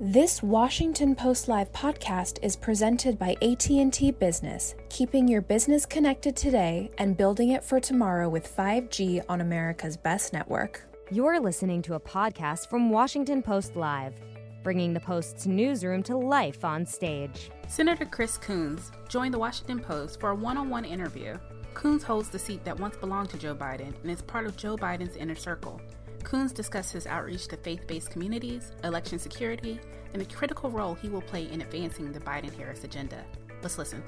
This 0.00 0.44
Washington 0.44 1.16
Post 1.16 1.48
Live 1.48 1.72
podcast 1.72 2.38
is 2.40 2.54
presented 2.54 3.18
by 3.18 3.34
AT&T 3.42 4.12
Business, 4.12 4.76
keeping 4.88 5.26
your 5.26 5.42
business 5.42 5.84
connected 5.84 6.36
today 6.36 6.92
and 6.98 7.16
building 7.16 7.50
it 7.50 7.64
for 7.64 7.80
tomorrow 7.80 8.28
with 8.28 8.56
5G 8.56 9.24
on 9.28 9.40
America's 9.40 9.96
best 9.96 10.32
network. 10.32 10.82
You're 11.10 11.40
listening 11.40 11.82
to 11.82 11.94
a 11.94 12.00
podcast 12.00 12.70
from 12.70 12.90
Washington 12.90 13.42
Post 13.42 13.74
Live, 13.74 14.14
bringing 14.62 14.94
the 14.94 15.00
Post's 15.00 15.48
newsroom 15.48 16.04
to 16.04 16.16
life 16.16 16.64
on 16.64 16.86
stage. 16.86 17.50
Senator 17.66 18.04
Chris 18.04 18.38
Coons 18.38 18.92
joined 19.08 19.34
the 19.34 19.38
Washington 19.40 19.80
Post 19.80 20.20
for 20.20 20.30
a 20.30 20.34
one-on-one 20.36 20.84
interview. 20.84 21.36
Coons 21.74 22.04
holds 22.04 22.28
the 22.28 22.38
seat 22.38 22.64
that 22.64 22.78
once 22.78 22.96
belonged 22.96 23.30
to 23.30 23.36
Joe 23.36 23.56
Biden 23.56 23.92
and 24.02 24.12
is 24.12 24.22
part 24.22 24.46
of 24.46 24.56
Joe 24.56 24.76
Biden's 24.76 25.16
inner 25.16 25.34
circle. 25.34 25.80
Coons 26.24 26.52
discussed 26.52 26.92
his 26.92 27.06
outreach 27.06 27.48
to 27.48 27.56
faith 27.56 27.86
based 27.86 28.10
communities, 28.10 28.72
election 28.84 29.18
security, 29.18 29.80
and 30.12 30.20
the 30.20 30.34
critical 30.34 30.70
role 30.70 30.94
he 30.94 31.08
will 31.08 31.22
play 31.22 31.50
in 31.50 31.62
advancing 31.62 32.12
the 32.12 32.20
Biden 32.20 32.54
Harris 32.56 32.84
agenda. 32.84 33.24
Let's 33.62 33.78
listen. 33.78 34.02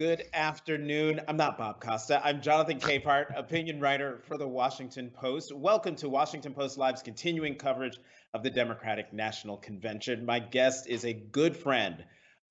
Good 0.00 0.24
afternoon. 0.32 1.20
I'm 1.28 1.36
not 1.36 1.58
Bob 1.58 1.82
Costa. 1.82 2.22
I'm 2.24 2.40
Jonathan 2.40 2.80
Capehart, 2.80 3.38
opinion 3.38 3.80
writer 3.80 4.22
for 4.26 4.38
the 4.38 4.48
Washington 4.48 5.10
Post. 5.10 5.54
Welcome 5.54 5.94
to 5.96 6.08
Washington 6.08 6.54
Post 6.54 6.78
Live's 6.78 7.02
continuing 7.02 7.54
coverage 7.54 7.98
of 8.32 8.42
the 8.42 8.48
Democratic 8.48 9.12
National 9.12 9.58
Convention. 9.58 10.24
My 10.24 10.38
guest 10.38 10.86
is 10.86 11.04
a 11.04 11.12
good 11.12 11.54
friend 11.54 12.02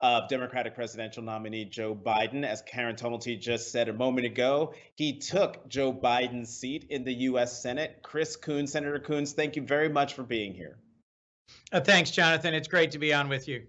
of 0.02 0.30
Democratic 0.30 0.76
presidential 0.76 1.24
nominee 1.24 1.66
Joe 1.66 1.94
Biden. 1.94 2.46
As 2.46 2.62
Karen 2.62 2.96
Tumulty 2.96 3.40
just 3.40 3.72
said 3.72 3.90
a 3.90 3.94
moment 3.94 4.26
ago, 4.26 4.74
he 4.96 5.20
took 5.20 5.68
Joe 5.68 5.92
Biden's 5.94 6.56
seat 6.56 6.86
in 6.90 7.04
the 7.04 7.14
U.S. 7.14 7.62
Senate. 7.62 8.00
Chris 8.02 8.36
Coons, 8.36 8.72
Senator 8.72 9.00
Coons, 9.00 9.34
thank 9.34 9.56
you 9.56 9.62
very 9.62 9.90
much 9.90 10.14
for 10.14 10.24
being 10.24 10.54
here. 10.54 10.78
Uh, 11.72 11.82
thanks, 11.82 12.12
Jonathan. 12.12 12.54
It's 12.54 12.68
great 12.68 12.92
to 12.92 13.00
be 13.00 13.14
on 13.14 13.28
with 13.28 13.48
you. 13.48 13.64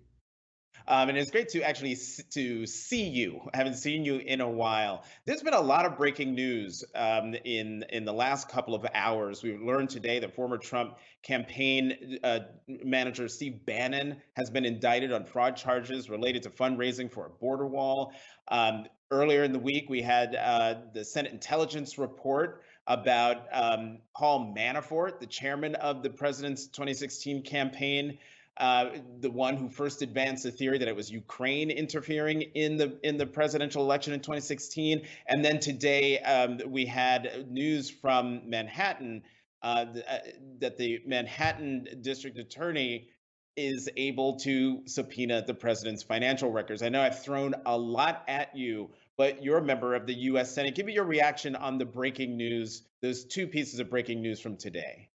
Um, 0.91 1.09
and 1.09 1.17
it's 1.17 1.31
great 1.31 1.49
to 1.51 1.63
actually 1.63 1.97
to 2.31 2.67
see 2.67 3.05
you. 3.05 3.49
I 3.55 3.59
haven't 3.59 3.77
seen 3.77 4.05
you 4.05 4.17
in 4.17 4.41
a 4.41 4.51
while. 4.51 5.05
There's 5.25 5.41
been 5.41 5.55
a 5.55 5.61
lot 5.61 5.87
of 5.87 5.97
breaking 5.97 6.35
news 6.35 6.83
um, 6.97 7.35
in 7.45 7.85
in 7.91 8.05
the 8.05 8.13
last 8.13 8.49
couple 8.49 8.75
of 8.75 8.85
hours. 8.93 9.41
We've 9.41 9.63
learned 9.63 9.91
today 9.91 10.19
that 10.19 10.35
former 10.35 10.59
Trump 10.59 10.97
campaign 11.23 12.19
uh, 12.25 12.41
manager 12.67 13.29
Steve 13.29 13.65
Bannon 13.65 14.21
has 14.35 14.51
been 14.51 14.65
indicted 14.65 15.13
on 15.13 15.27
fraud 15.27 15.57
charges 15.57 16.11
related 16.11 16.43
to 16.43 16.51
fundraising 16.51 17.09
for 17.09 17.27
a 17.27 17.31
border 17.31 17.69
wall. 17.69 18.13
Um, 18.49 18.87
earlier 19.13 19.45
in 19.45 19.53
the 19.53 19.61
week, 19.61 19.89
we 19.89 20.03
had 20.03 20.35
uh, 20.35 20.75
the 20.93 21.05
Senate 21.05 21.31
intelligence 21.31 21.99
report 21.99 22.65
about 22.89 23.47
um, 23.53 23.99
Paul 24.17 24.53
Manafort, 24.59 25.21
the 25.21 25.27
chairman 25.27 25.77
of 25.77 26.03
the 26.03 26.11
president's 26.11 26.67
2016 26.67 27.45
campaign 27.45 28.19
uh, 28.57 28.91
the 29.21 29.31
one 29.31 29.57
who 29.57 29.69
first 29.69 30.03
advanced 30.03 30.43
the 30.43 30.51
theory 30.51 30.79
that 30.79 30.89
it 30.89 30.95
was 30.95 31.11
Ukraine 31.11 31.71
interfering 31.71 32.43
in 32.43 32.77
the 32.77 32.99
in 33.03 33.17
the 33.17 33.27
presidential 33.27 33.83
election 33.83 34.13
in 34.13 34.21
2016. 34.21 35.03
And 35.29 35.45
then 35.45 35.61
today 35.61 36.19
um, 36.21 36.61
we 36.67 36.85
had 36.85 37.51
news 37.51 37.89
from 37.89 38.43
Manhattan 38.49 39.23
uh, 39.63 39.87
uh, 40.09 40.19
that 40.59 40.77
the 40.77 41.01
Manhattan 41.07 41.87
district 42.01 42.39
attorney 42.39 43.09
is 43.57 43.89
able 43.97 44.37
to 44.41 44.83
subpoena 44.87 45.45
the 45.47 45.55
president's 45.55 46.03
financial 46.03 46.51
records. 46.51 46.83
I 46.83 46.89
know 46.89 47.03
I've 47.03 47.23
thrown 47.23 47.55
a 47.67 47.77
lot 47.77 48.25
at 48.29 48.57
you, 48.57 48.91
but 49.19 49.43
you're 49.43 49.59
a 49.59 49.63
member 49.63 49.95
of 49.95 50.07
the 50.07 50.15
U.S. 50.15 50.55
Senate. 50.55 50.75
Give 50.75 50.87
me 50.87 50.95
your 50.95 51.05
reaction 51.05 51.57
on 51.57 51.77
the 51.77 51.85
breaking 51.85 52.37
news, 52.37 52.85
those 53.03 53.25
two 53.25 53.47
pieces 53.47 53.81
of 53.81 53.91
breaking 53.91 54.23
news 54.23 54.41
from 54.41 54.57
today. 54.57 55.10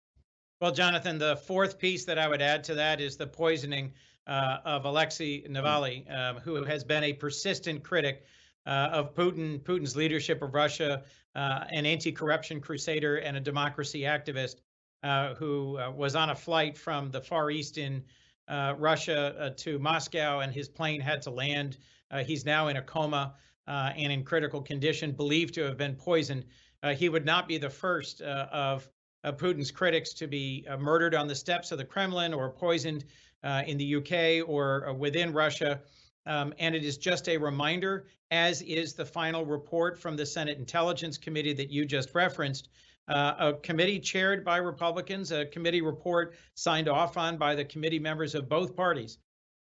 Well, 0.61 0.71
Jonathan, 0.71 1.17
the 1.17 1.37
fourth 1.37 1.79
piece 1.79 2.05
that 2.05 2.19
I 2.19 2.27
would 2.27 2.43
add 2.43 2.63
to 2.65 2.75
that 2.75 3.01
is 3.01 3.17
the 3.17 3.25
poisoning 3.25 3.93
uh, 4.27 4.57
of 4.63 4.85
Alexei 4.85 5.41
Navalny, 5.47 6.05
um, 6.15 6.35
who 6.35 6.63
has 6.63 6.83
been 6.83 7.03
a 7.03 7.13
persistent 7.13 7.83
critic 7.83 8.27
uh, 8.67 8.89
of 8.91 9.15
Putin, 9.15 9.59
Putin's 9.59 9.95
leadership 9.95 10.43
of 10.43 10.53
Russia, 10.53 11.01
uh, 11.33 11.63
an 11.71 11.87
anti-corruption 11.87 12.61
crusader 12.61 13.15
and 13.15 13.35
a 13.35 13.39
democracy 13.39 14.01
activist 14.01 14.57
uh, 15.01 15.33
who 15.33 15.79
uh, 15.79 15.89
was 15.89 16.15
on 16.15 16.29
a 16.29 16.35
flight 16.35 16.77
from 16.77 17.09
the 17.09 17.21
Far 17.21 17.49
East 17.49 17.79
in 17.79 18.03
uh, 18.47 18.75
Russia 18.77 19.55
to 19.57 19.79
Moscow, 19.79 20.41
and 20.41 20.53
his 20.53 20.69
plane 20.69 21.01
had 21.01 21.23
to 21.23 21.31
land. 21.31 21.79
he's 22.23 22.45
now 22.45 22.67
in 22.67 22.77
a 22.77 22.83
coma 22.83 23.33
and 23.65 24.13
in 24.13 24.23
critical 24.23 24.61
condition, 24.61 25.11
believed 25.11 25.55
to 25.55 25.63
have 25.63 25.77
been 25.77 25.95
poisoned. 25.95 26.45
he 26.93 27.09
would 27.09 27.25
not 27.25 27.47
be 27.47 27.57
the 27.57 27.71
first 27.71 28.21
of 28.21 28.87
Putin's 29.25 29.71
critics 29.71 30.13
to 30.13 30.27
be 30.27 30.65
uh, 30.67 30.77
murdered 30.77 31.13
on 31.13 31.27
the 31.27 31.35
steps 31.35 31.71
of 31.71 31.77
the 31.77 31.85
Kremlin 31.85 32.33
or 32.33 32.49
poisoned 32.49 33.05
uh, 33.43 33.63
in 33.65 33.77
the 33.77 33.95
UK 33.95 34.47
or 34.47 34.89
uh, 34.89 34.93
within 34.93 35.33
Russia. 35.33 35.81
Um, 36.25 36.53
and 36.59 36.75
it 36.75 36.83
is 36.83 36.97
just 36.97 37.27
a 37.29 37.37
reminder, 37.37 38.07
as 38.29 38.61
is 38.61 38.93
the 38.93 39.05
final 39.05 39.45
report 39.45 39.99
from 39.99 40.15
the 40.15 40.25
Senate 40.25 40.57
Intelligence 40.57 41.17
Committee 41.17 41.53
that 41.53 41.69
you 41.69 41.85
just 41.85 42.13
referenced, 42.13 42.69
uh, 43.07 43.33
a 43.39 43.53
committee 43.53 43.99
chaired 43.99 44.45
by 44.45 44.57
Republicans, 44.57 45.31
a 45.31 45.45
committee 45.45 45.81
report 45.81 46.35
signed 46.53 46.87
off 46.87 47.17
on 47.17 47.37
by 47.37 47.55
the 47.55 47.65
committee 47.65 47.99
members 47.99 48.35
of 48.35 48.47
both 48.47 48.75
parties 48.75 49.17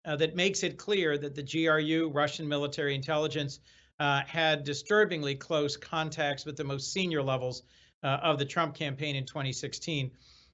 uh, 0.05 0.15
that 0.15 0.35
makes 0.35 0.63
it 0.63 0.77
clear 0.77 1.17
that 1.17 1.35
the 1.35 1.43
GRU, 1.43 2.09
Russian 2.09 2.47
military 2.47 2.95
intelligence, 2.95 3.59
had 3.99 4.63
disturbingly 4.63 5.35
close 5.35 5.77
contacts 5.77 6.45
with 6.45 6.57
the 6.57 6.63
most 6.63 6.91
senior 6.91 7.21
levels 7.21 7.63
uh, 8.03 8.19
of 8.23 8.39
the 8.39 8.45
Trump 8.45 8.75
campaign 8.75 9.15
in 9.15 9.25
2016. 9.25 10.11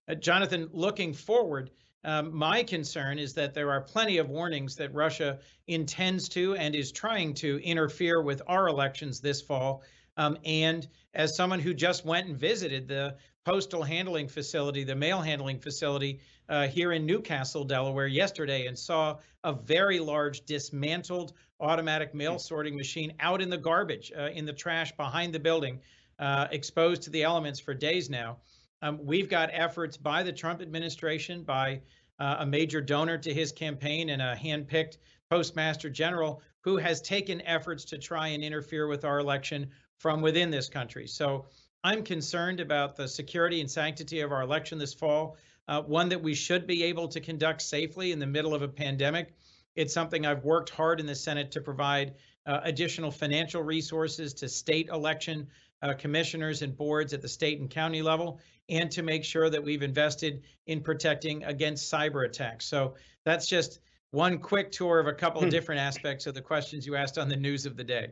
Uh, 0.07 0.15
Jonathan, 0.15 0.69
looking 0.71 1.13
forward, 1.13 1.71
um, 2.05 2.35
my 2.35 2.63
concern 2.63 3.17
is 3.17 3.33
that 3.33 3.53
there 3.53 3.71
are 3.71 3.81
plenty 3.81 4.17
of 4.17 4.29
warnings 4.29 4.75
that 4.75 4.93
Russia 4.93 5.39
intends 5.67 6.27
to 6.29 6.55
and 6.55 6.75
is 6.75 6.91
trying 6.91 7.33
to 7.35 7.63
interfere 7.63 8.21
with 8.21 8.41
our 8.47 8.67
elections 8.67 9.21
this 9.21 9.41
fall. 9.41 9.83
Um, 10.17 10.37
and 10.43 10.87
as 11.13 11.35
someone 11.35 11.59
who 11.59 11.73
just 11.73 12.05
went 12.05 12.27
and 12.27 12.37
visited 12.37 12.87
the 12.87 13.15
postal 13.45 13.83
handling 13.83 14.27
facility, 14.27 14.83
the 14.83 14.95
mail 14.95 15.21
handling 15.21 15.59
facility 15.59 16.19
uh, 16.49 16.67
here 16.67 16.91
in 16.91 17.05
New 17.05 17.21
Castle, 17.21 17.63
Delaware, 17.63 18.07
yesterday, 18.07 18.67
and 18.67 18.77
saw 18.77 19.17
a 19.43 19.53
very 19.53 19.99
large 19.99 20.45
dismantled 20.45 21.33
automatic 21.59 22.13
mail 22.13 22.37
sorting 22.37 22.75
machine 22.75 23.13
out 23.19 23.41
in 23.41 23.49
the 23.49 23.57
garbage, 23.57 24.11
uh, 24.17 24.29
in 24.33 24.45
the 24.45 24.53
trash 24.53 24.95
behind 24.97 25.33
the 25.33 25.39
building. 25.39 25.79
Uh, 26.19 26.47
exposed 26.51 27.01
to 27.01 27.09
the 27.09 27.23
elements 27.23 27.59
for 27.59 27.73
days 27.73 28.07
now. 28.07 28.37
Um, 28.83 28.99
we've 29.03 29.27
got 29.27 29.49
efforts 29.51 29.97
by 29.97 30.21
the 30.21 30.31
Trump 30.31 30.61
administration, 30.61 31.43
by 31.43 31.81
uh, 32.19 32.37
a 32.39 32.45
major 32.45 32.81
donor 32.81 33.17
to 33.17 33.33
his 33.33 33.51
campaign 33.51 34.09
and 34.09 34.21
a 34.21 34.35
handpicked 34.35 34.97
postmaster 35.31 35.89
general 35.89 36.41
who 36.61 36.77
has 36.77 37.01
taken 37.01 37.41
efforts 37.41 37.83
to 37.85 37.97
try 37.97 38.27
and 38.27 38.43
interfere 38.43 38.87
with 38.87 39.03
our 39.05 39.19
election 39.19 39.71
from 39.97 40.21
within 40.21 40.51
this 40.51 40.69
country. 40.69 41.07
So 41.07 41.45
I'm 41.83 42.03
concerned 42.03 42.59
about 42.59 42.95
the 42.95 43.07
security 43.07 43.59
and 43.59 43.69
sanctity 43.69 44.19
of 44.19 44.31
our 44.31 44.43
election 44.43 44.77
this 44.77 44.93
fall, 44.93 45.35
uh, 45.67 45.81
one 45.81 46.09
that 46.09 46.21
we 46.21 46.35
should 46.35 46.67
be 46.67 46.83
able 46.83 47.07
to 47.07 47.19
conduct 47.19 47.63
safely 47.63 48.11
in 48.11 48.19
the 48.19 48.27
middle 48.27 48.53
of 48.53 48.61
a 48.61 48.67
pandemic. 48.67 49.33
It's 49.75 49.93
something 49.93 50.27
I've 50.27 50.45
worked 50.45 50.69
hard 50.69 50.99
in 50.99 51.07
the 51.07 51.15
Senate 51.15 51.51
to 51.51 51.61
provide 51.61 52.13
uh, 52.45 52.59
additional 52.63 53.09
financial 53.09 53.63
resources 53.63 54.33
to 54.35 54.47
state 54.47 54.89
election 54.89 55.47
uh, 55.83 55.93
commissioners 55.93 56.61
and 56.61 56.75
boards 56.75 57.13
at 57.13 57.21
the 57.21 57.27
state 57.27 57.59
and 57.59 57.69
county 57.69 58.01
level, 58.01 58.39
and 58.69 58.89
to 58.91 59.03
make 59.03 59.23
sure 59.23 59.49
that 59.49 59.63
we've 59.63 59.83
invested 59.83 60.43
in 60.65 60.81
protecting 60.81 61.43
against 61.43 61.91
cyber 61.91 62.25
attacks. 62.25 62.65
So 62.65 62.95
that's 63.25 63.45
just 63.45 63.79
one 64.11 64.39
quick 64.39 64.71
tour 64.71 64.99
of 64.99 65.07
a 65.07 65.13
couple 65.13 65.41
of 65.41 65.47
hmm. 65.47 65.51
different 65.51 65.81
aspects 65.81 66.25
of 66.25 66.33
the 66.33 66.41
questions 66.41 66.85
you 66.85 66.95
asked 66.95 67.17
on 67.17 67.27
the 67.27 67.35
news 67.35 67.65
of 67.65 67.75
the 67.75 67.83
day. 67.83 68.11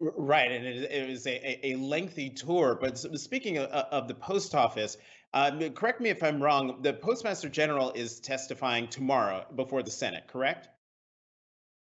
Right, 0.00 0.50
and 0.50 0.64
it, 0.64 0.90
it 0.90 1.10
was 1.10 1.26
a, 1.26 1.66
a 1.66 1.74
lengthy 1.76 2.30
tour. 2.30 2.78
But 2.80 2.96
speaking 2.96 3.58
of, 3.58 3.68
of 3.68 4.08
the 4.08 4.14
post 4.14 4.54
office, 4.54 4.96
um, 5.34 5.60
correct 5.74 6.00
me 6.00 6.08
if 6.08 6.22
I'm 6.22 6.42
wrong. 6.42 6.80
The 6.80 6.94
Postmaster 6.94 7.50
General 7.50 7.92
is 7.92 8.18
testifying 8.18 8.88
tomorrow 8.88 9.44
before 9.54 9.82
the 9.82 9.90
Senate, 9.90 10.24
correct? 10.26 10.68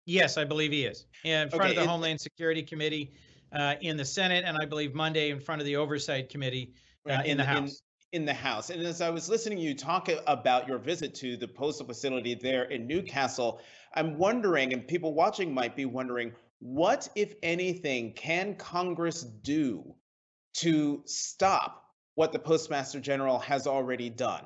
Yes, 0.06 0.38
I 0.38 0.44
believe 0.44 0.72
he 0.72 0.86
is. 0.86 1.04
In 1.22 1.50
front 1.50 1.64
okay, 1.64 1.76
of 1.76 1.84
the 1.84 1.86
Homeland 1.86 2.18
Security 2.18 2.62
Committee, 2.62 3.12
uh, 3.52 3.74
in 3.80 3.96
the 3.96 4.04
Senate, 4.04 4.44
and 4.46 4.56
I 4.60 4.64
believe 4.64 4.94
Monday 4.94 5.30
in 5.30 5.40
front 5.40 5.60
of 5.60 5.66
the 5.66 5.76
Oversight 5.76 6.28
Committee 6.28 6.74
uh, 7.08 7.14
in, 7.24 7.32
in, 7.32 7.36
the 7.36 7.44
House. 7.44 7.82
In, 8.12 8.20
in, 8.20 8.26
the 8.26 8.34
House. 8.34 8.70
And 8.70 8.82
as 8.82 9.00
I 9.00 9.10
was 9.10 9.28
listening 9.28 9.58
to 9.58 9.64
you 9.64 9.74
talk 9.74 10.10
about 10.26 10.68
your 10.68 10.78
visit 10.78 11.14
to 11.16 11.36
the 11.36 11.48
postal 11.48 11.86
facility 11.86 12.34
there 12.34 12.64
in 12.64 12.86
New 12.86 13.02
Castle, 13.02 13.60
I'm 13.94 14.18
wondering, 14.18 14.72
and 14.72 14.86
people 14.86 15.14
watching 15.14 15.52
might 15.52 15.74
be 15.74 15.84
wondering, 15.84 16.32
what, 16.60 17.08
if 17.14 17.34
anything, 17.42 18.12
can 18.14 18.54
Congress 18.56 19.22
do 19.22 19.94
to 20.54 21.02
stop 21.06 21.84
what 22.16 22.32
the 22.32 22.38
Postmaster 22.38 23.00
General 23.00 23.38
has 23.38 23.66
already 23.66 24.10
done? 24.10 24.44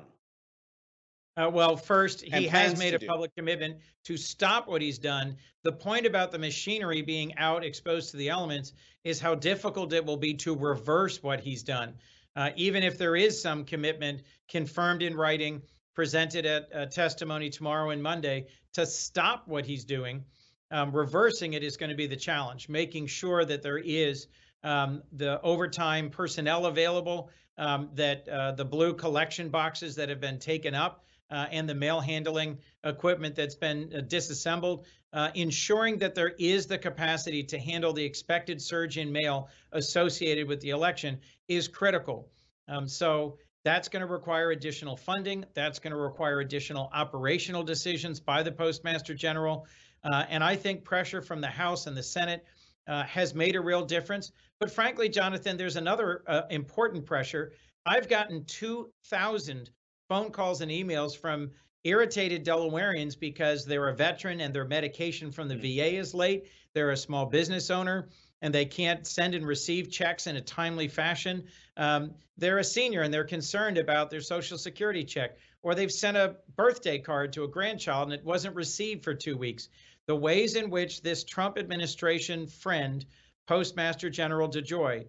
Uh, 1.35 1.49
well, 1.51 1.75
first, 1.75 2.21
he 2.21 2.47
has 2.47 2.77
made 2.77 2.93
a 2.93 2.99
do. 2.99 3.07
public 3.07 3.35
commitment 3.35 3.77
to 4.03 4.17
stop 4.17 4.67
what 4.67 4.81
he's 4.81 4.99
done. 4.99 5.35
The 5.63 5.71
point 5.71 6.05
about 6.05 6.31
the 6.31 6.37
machinery 6.37 7.01
being 7.01 7.35
out 7.37 7.63
exposed 7.63 8.11
to 8.11 8.17
the 8.17 8.29
elements 8.29 8.73
is 9.03 9.19
how 9.19 9.33
difficult 9.33 9.93
it 9.93 10.05
will 10.05 10.17
be 10.17 10.35
to 10.35 10.55
reverse 10.55 11.23
what 11.23 11.39
he's 11.39 11.63
done. 11.63 11.95
Uh, 12.35 12.51
even 12.55 12.83
if 12.83 12.97
there 12.97 13.15
is 13.15 13.41
some 13.41 13.65
commitment 13.65 14.21
confirmed 14.47 15.01
in 15.01 15.15
writing 15.15 15.61
presented 15.93 16.45
at 16.45 16.75
uh, 16.75 16.85
testimony 16.87 17.49
tomorrow 17.49 17.91
and 17.91 18.01
Monday 18.01 18.47
to 18.73 18.85
stop 18.85 19.47
what 19.47 19.65
he's 19.65 19.85
doing. 19.85 20.23
Um, 20.71 20.91
reversing 20.91 21.53
it 21.53 21.63
is 21.63 21.77
going 21.77 21.91
to 21.91 21.95
be 21.95 22.07
the 22.07 22.15
challenge, 22.15 22.67
making 22.67 23.05
sure 23.05 23.45
that 23.45 23.61
there 23.61 23.77
is 23.77 24.27
um, 24.63 25.03
the 25.11 25.39
overtime 25.41 26.09
personnel 26.09 26.65
available, 26.65 27.29
um, 27.59 27.89
that 27.93 28.27
uh, 28.27 28.53
the 28.53 28.65
blue 28.65 28.95
collection 28.95 29.49
boxes 29.49 29.95
that 29.95 30.09
have 30.09 30.19
been 30.19 30.39
taken 30.39 30.73
up 30.73 31.05
uh, 31.33 31.47
and 31.51 31.67
the 31.67 31.73
mail 31.73 31.99
handling 31.99 32.59
equipment 32.83 33.35
that's 33.35 33.55
been 33.55 33.91
uh, 33.93 34.01
disassembled, 34.01 34.85
uh, 35.13 35.31
ensuring 35.33 35.97
that 35.97 36.13
there 36.13 36.33
is 36.37 36.67
the 36.67 36.77
capacity 36.77 37.41
to 37.43 37.57
handle 37.57 37.91
the 37.91 38.03
expected 38.03 38.61
surge 38.61 38.99
in 38.99 39.11
mail 39.11 39.49
associated 39.71 40.47
with 40.47 40.61
the 40.61 40.69
election 40.69 41.19
is 41.47 41.67
critical. 41.67 42.29
Um, 42.67 42.87
so 42.87 43.39
that's 43.65 43.89
going 43.89 44.01
to 44.01 44.11
require 44.11 44.51
additional 44.51 44.95
funding. 44.95 45.43
That's 45.55 45.79
going 45.79 45.91
to 45.91 45.97
require 45.97 46.39
additional 46.41 46.91
operational 46.93 47.63
decisions 47.63 48.19
by 48.19 48.43
the 48.43 48.51
Postmaster 48.51 49.15
General. 49.15 49.65
Uh, 50.03 50.25
and 50.29 50.43
I 50.43 50.55
think 50.55 50.83
pressure 50.83 51.21
from 51.21 51.41
the 51.41 51.47
House 51.47 51.87
and 51.87 51.97
the 51.97 52.03
Senate 52.03 52.45
uh, 52.87 53.03
has 53.03 53.33
made 53.33 53.55
a 53.55 53.61
real 53.61 53.85
difference. 53.85 54.31
But 54.59 54.69
frankly, 54.69 55.09
Jonathan, 55.09 55.57
there's 55.57 55.77
another 55.77 56.23
uh, 56.27 56.43
important 56.51 57.05
pressure. 57.05 57.53
I've 57.85 58.07
gotten 58.07 58.45
2,000 58.45 59.71
phone 60.13 60.29
calls 60.29 60.61
and 60.61 60.69
emails 60.69 61.17
from 61.17 61.49
irritated 61.83 62.45
Delawareans 62.45 63.19
because 63.19 63.65
they're 63.65 63.87
a 63.87 63.95
veteran 63.95 64.41
and 64.41 64.53
their 64.53 64.63
medication 64.63 65.31
from 65.31 65.47
the 65.47 65.55
mm. 65.55 65.75
VA 65.75 65.97
is 65.97 66.13
late. 66.13 66.45
They're 66.75 66.91
a 66.91 66.97
small 66.97 67.25
business 67.25 67.71
owner 67.71 68.09
and 68.43 68.53
they 68.53 68.65
can't 68.65 69.07
send 69.07 69.33
and 69.33 69.43
receive 69.43 69.89
checks 69.89 70.27
in 70.27 70.35
a 70.35 70.41
timely 70.41 70.87
fashion. 70.87 71.45
Um, 71.77 72.13
they're 72.37 72.59
a 72.59 72.63
senior 72.63 73.01
and 73.01 73.11
they're 73.11 73.23
concerned 73.23 73.79
about 73.79 74.11
their 74.11 74.21
Social 74.21 74.59
Security 74.59 75.03
check, 75.03 75.35
or 75.63 75.73
they've 75.73 75.91
sent 75.91 76.15
a 76.15 76.35
birthday 76.55 76.99
card 76.99 77.33
to 77.33 77.45
a 77.45 77.47
grandchild 77.47 78.11
and 78.11 78.13
it 78.13 78.23
wasn't 78.23 78.55
received 78.55 79.03
for 79.03 79.15
two 79.15 79.35
weeks. 79.35 79.69
The 80.05 80.15
ways 80.15 80.55
in 80.55 80.69
which 80.69 81.01
this 81.01 81.23
Trump 81.23 81.57
administration 81.57 82.45
friend, 82.45 83.03
Postmaster 83.47 84.11
General 84.11 84.47
DeJoy, 84.47 85.07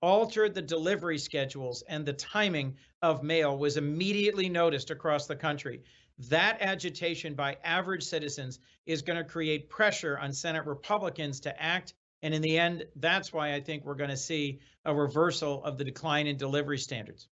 altered 0.00 0.54
the 0.54 0.62
delivery 0.62 1.18
schedules 1.18 1.82
and 1.88 2.04
the 2.04 2.12
timing 2.12 2.76
of 3.02 3.22
mail 3.22 3.56
was 3.56 3.76
immediately 3.76 4.48
noticed 4.48 4.90
across 4.90 5.26
the 5.26 5.36
country. 5.36 5.82
That 6.28 6.58
agitation 6.60 7.34
by 7.34 7.58
average 7.62 8.02
citizens 8.02 8.58
is 8.86 9.02
going 9.02 9.18
to 9.18 9.24
create 9.24 9.70
pressure 9.70 10.18
on 10.18 10.32
Senate 10.32 10.66
Republicans 10.66 11.40
to 11.40 11.62
act. 11.62 11.94
And 12.22 12.34
in 12.34 12.42
the 12.42 12.58
end, 12.58 12.84
that's 12.96 13.32
why 13.32 13.54
I 13.54 13.60
think 13.60 13.84
we're 13.84 13.94
going 13.94 14.10
to 14.10 14.16
see 14.16 14.60
a 14.84 14.94
reversal 14.94 15.62
of 15.62 15.78
the 15.78 15.84
decline 15.84 16.26
in 16.26 16.36
delivery 16.36 16.78
standards. 16.78 17.28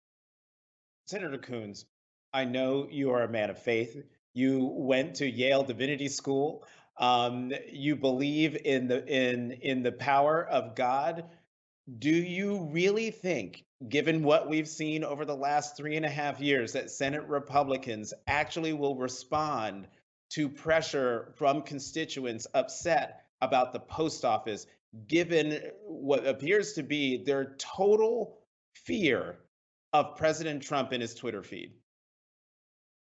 Senator 1.06 1.38
Coons, 1.38 1.86
I 2.32 2.44
know 2.44 2.86
you 2.90 3.10
are 3.10 3.22
a 3.22 3.28
man 3.28 3.50
of 3.50 3.58
faith. 3.58 3.96
You 4.34 4.70
went 4.72 5.16
to 5.16 5.28
Yale 5.28 5.64
Divinity 5.64 6.08
School. 6.08 6.64
Um, 6.98 7.52
you 7.72 7.96
believe 7.96 8.56
in 8.64 8.88
the 8.88 9.04
in 9.06 9.52
in 9.52 9.82
the 9.82 9.92
power 9.92 10.44
of 10.44 10.74
God 10.74 11.24
do 11.98 12.10
you 12.10 12.68
really 12.72 13.10
think, 13.10 13.64
given 13.88 14.22
what 14.22 14.48
we've 14.48 14.68
seen 14.68 15.04
over 15.04 15.24
the 15.24 15.36
last 15.36 15.76
three 15.76 15.96
and 15.96 16.04
a 16.04 16.10
half 16.10 16.40
years, 16.40 16.72
that 16.72 16.90
Senate 16.90 17.26
Republicans 17.28 18.12
actually 18.26 18.72
will 18.72 18.96
respond 18.96 19.86
to 20.30 20.48
pressure 20.48 21.32
from 21.36 21.62
constituents 21.62 22.46
upset 22.54 23.22
about 23.40 23.72
the 23.72 23.78
post 23.78 24.24
office, 24.24 24.66
given 25.06 25.60
what 25.84 26.26
appears 26.26 26.72
to 26.72 26.82
be 26.82 27.22
their 27.22 27.54
total 27.58 28.38
fear 28.74 29.36
of 29.92 30.16
President 30.16 30.62
Trump 30.62 30.92
in 30.92 31.00
his 31.00 31.14
Twitter 31.14 31.42
feed? 31.42 31.72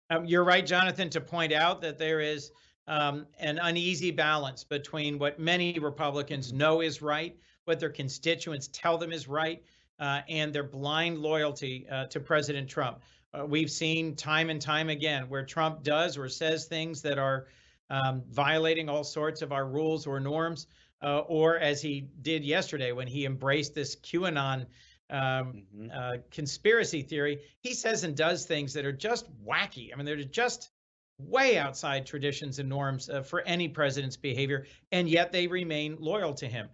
Um, 0.09 0.25
you're 0.25 0.43
right, 0.43 0.65
Jonathan, 0.65 1.09
to 1.09 1.21
point 1.21 1.51
out 1.51 1.81
that 1.81 1.97
there 1.97 2.19
is 2.19 2.51
um, 2.87 3.25
an 3.39 3.59
uneasy 3.61 4.11
balance 4.11 4.63
between 4.63 5.17
what 5.17 5.39
many 5.39 5.79
Republicans 5.79 6.53
know 6.53 6.81
is 6.81 7.01
right 7.01 7.35
what 7.67 7.79
their 7.79 7.89
constituents 7.89 8.69
tell 8.71 8.97
them 8.97 9.11
is 9.11 9.27
right, 9.27 9.61
uh, 9.99 10.21
and 10.29 10.53
their 10.53 10.63
blind 10.63 11.17
loyalty 11.17 11.85
uh, 11.91 12.05
to 12.05 12.19
President 12.19 12.69
Trump. 12.69 13.01
Uh, 13.33 13.45
we've 13.45 13.69
seen 13.69 14.15
time 14.15 14.49
and 14.49 14.61
time 14.61 14.89
again 14.89 15.27
where 15.27 15.45
Trump 15.45 15.83
does 15.83 16.17
or 16.17 16.29
says 16.29 16.65
things 16.65 17.01
that 17.01 17.19
are 17.19 17.47
um, 17.89 18.23
violating 18.29 18.89
all 18.89 19.03
sorts 19.03 19.41
of 19.41 19.51
our 19.51 19.65
rules 19.65 20.07
or 20.07 20.19
norms, 20.19 20.67
uh, 21.03 21.19
or 21.19 21.57
as 21.57 21.81
he 21.81 22.07
did 22.21 22.43
yesterday 22.45 22.91
when 22.93 23.07
he 23.07 23.25
embraced 23.25 23.75
this 23.75 23.95
QAnon 23.95 24.65
um, 25.09 25.19
mm-hmm. 25.19 25.87
Uh, 25.93 26.17
conspiracy 26.31 27.01
theory, 27.01 27.39
he 27.61 27.73
says 27.73 28.03
and 28.03 28.15
does 28.15 28.45
things 28.45 28.73
that 28.73 28.85
are 28.85 28.91
just 28.91 29.25
wacky. 29.45 29.93
I 29.93 29.95
mean, 29.95 30.05
they're 30.05 30.17
just 30.17 30.69
way 31.17 31.57
outside 31.57 32.05
traditions 32.05 32.59
and 32.59 32.67
norms 32.67 33.09
uh, 33.09 33.21
for 33.21 33.41
any 33.41 33.69
president's 33.69 34.17
behavior, 34.17 34.65
and 34.91 35.09
yet 35.09 35.31
they 35.31 35.47
remain 35.47 35.97
loyal 35.99 36.33
to 36.35 36.47
him. 36.47 36.67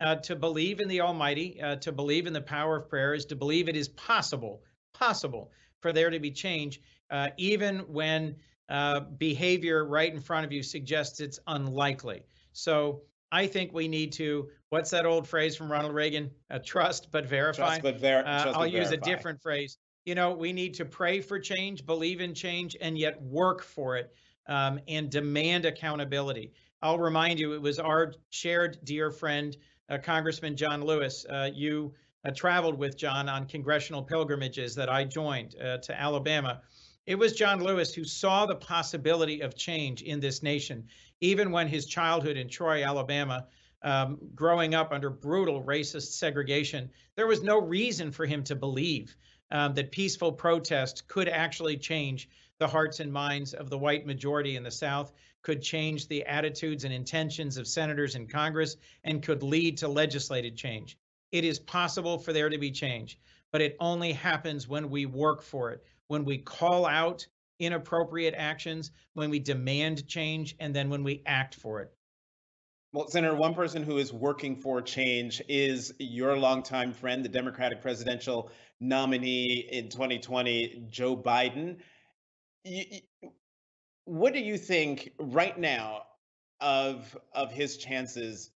Uh, 0.00 0.14
to 0.14 0.36
believe 0.36 0.78
in 0.78 0.86
the 0.86 1.00
Almighty, 1.00 1.60
uh, 1.60 1.74
to 1.76 1.90
believe 1.90 2.26
in 2.26 2.32
the 2.32 2.40
power 2.40 2.76
of 2.76 2.88
prayer, 2.88 3.14
is 3.14 3.24
to 3.26 3.34
believe 3.34 3.68
it 3.68 3.76
is 3.76 3.88
possible, 3.88 4.62
possible 4.94 5.50
for 5.80 5.92
there 5.92 6.10
to 6.10 6.20
be 6.20 6.30
change, 6.30 6.80
uh, 7.10 7.28
even 7.36 7.78
when 7.80 8.36
uh, 8.68 9.00
behavior 9.00 9.84
right 9.84 10.12
in 10.12 10.20
front 10.20 10.44
of 10.44 10.52
you 10.52 10.62
suggests 10.62 11.20
it's 11.20 11.40
unlikely. 11.46 12.22
So 12.52 13.02
I 13.32 13.46
think 13.46 13.72
we 13.72 13.88
need 13.88 14.12
to. 14.12 14.48
What's 14.70 14.90
that 14.90 15.06
old 15.06 15.26
phrase 15.26 15.56
from 15.56 15.70
Ronald 15.70 15.94
Reagan? 15.94 16.30
Uh, 16.50 16.58
trust 16.64 17.10
but 17.10 17.26
verify. 17.26 17.78
Trust 17.78 17.82
but, 17.82 18.00
ver- 18.00 18.20
uh, 18.20 18.42
trust 18.42 18.46
I'll 18.46 18.64
but 18.64 18.72
use 18.72 18.90
verify. 18.90 19.10
a 19.10 19.16
different 19.16 19.42
phrase. 19.42 19.78
You 20.04 20.14
know, 20.14 20.32
we 20.32 20.52
need 20.52 20.74
to 20.74 20.84
pray 20.84 21.20
for 21.20 21.38
change, 21.38 21.84
believe 21.84 22.20
in 22.20 22.34
change, 22.34 22.76
and 22.80 22.96
yet 22.96 23.20
work 23.20 23.62
for 23.62 23.96
it 23.96 24.14
um, 24.46 24.80
and 24.88 25.10
demand 25.10 25.66
accountability. 25.66 26.52
I'll 26.80 26.98
remind 26.98 27.38
you, 27.38 27.54
it 27.54 27.62
was 27.62 27.78
our 27.78 28.14
shared 28.30 28.78
dear 28.84 29.10
friend 29.10 29.56
Congressman 29.96 30.56
John 30.56 30.84
Lewis, 30.84 31.24
uh, 31.30 31.50
you 31.54 31.94
uh, 32.26 32.30
traveled 32.32 32.78
with 32.78 32.98
John 32.98 33.28
on 33.28 33.46
congressional 33.46 34.02
pilgrimages 34.02 34.74
that 34.74 34.90
I 34.90 35.04
joined 35.04 35.52
to 35.52 36.00
Alabama. 36.00 36.60
It 37.06 37.18
was 37.18 37.32
John 37.32 37.62
Lewis 37.62 37.94
who 37.94 38.04
saw 38.04 38.44
the 38.44 38.56
possibility 38.56 39.40
of 39.40 39.56
change 39.56 40.02
in 40.02 40.20
this 40.20 40.42
nation, 40.42 40.86
even 41.22 41.50
when 41.50 41.66
his 41.66 41.86
childhood 41.86 42.36
in 42.36 42.50
Troy, 42.50 42.84
Alabama, 42.84 43.46
um, 43.82 44.18
growing 44.34 44.74
up 44.74 44.92
under 44.92 45.08
brutal 45.08 45.62
racist 45.62 46.18
segregation, 46.18 46.90
there 47.16 47.26
was 47.26 47.42
no 47.42 47.58
reason 47.58 48.12
for 48.12 48.26
him 48.26 48.44
to 48.44 48.54
believe 48.54 49.16
um, 49.50 49.72
that 49.74 49.90
peaceful 49.90 50.32
protest 50.32 51.08
could 51.08 51.28
actually 51.28 51.76
change 51.76 52.28
the 52.58 52.66
hearts 52.66 53.00
and 53.00 53.12
minds 53.12 53.54
of 53.54 53.70
the 53.70 53.78
white 53.78 54.06
majority 54.06 54.56
in 54.56 54.62
the 54.62 54.70
South 54.70 55.12
could 55.42 55.62
change 55.62 56.08
the 56.08 56.24
attitudes 56.26 56.84
and 56.84 56.92
intentions 56.92 57.56
of 57.56 57.66
senators 57.66 58.14
in 58.14 58.26
Congress 58.26 58.76
and 59.04 59.22
could 59.22 59.42
lead 59.42 59.76
to 59.78 59.88
legislated 59.88 60.56
change. 60.56 60.98
It 61.30 61.44
is 61.44 61.58
possible 61.58 62.18
for 62.18 62.32
there 62.32 62.48
to 62.48 62.58
be 62.58 62.70
change, 62.70 63.18
but 63.52 63.60
it 63.60 63.76
only 63.80 64.12
happens 64.12 64.66
when 64.66 64.90
we 64.90 65.06
work 65.06 65.42
for 65.42 65.70
it, 65.70 65.84
when 66.08 66.24
we 66.24 66.38
call 66.38 66.86
out 66.86 67.26
inappropriate 67.60 68.34
actions, 68.36 68.90
when 69.14 69.30
we 69.30 69.38
demand 69.38 70.06
change, 70.06 70.56
and 70.58 70.74
then 70.74 70.88
when 70.88 71.04
we 71.04 71.22
act 71.26 71.54
for 71.54 71.80
it. 71.80 71.92
Well, 72.92 73.08
Senator, 73.08 73.36
one 73.36 73.54
person 73.54 73.82
who 73.82 73.98
is 73.98 74.14
working 74.14 74.56
for 74.56 74.80
change 74.80 75.42
is 75.46 75.92
your 75.98 76.36
longtime 76.38 76.94
friend, 76.94 77.22
the 77.22 77.28
Democratic 77.28 77.82
presidential 77.82 78.50
nominee 78.80 79.68
in 79.70 79.90
2020, 79.90 80.86
Joe 80.88 81.14
Biden 81.14 81.76
what 84.04 84.32
do 84.32 84.40
you 84.40 84.56
think 84.56 85.12
right 85.18 85.58
now 85.58 86.02
of 86.60 87.16
of 87.34 87.52
his 87.52 87.76
chances 87.76 88.50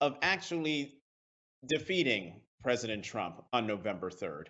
of 0.00 0.16
actually 0.22 0.94
defeating 1.66 2.40
President 2.62 3.04
Trump 3.04 3.42
on 3.52 3.66
November 3.66 4.10
3rd? 4.10 4.46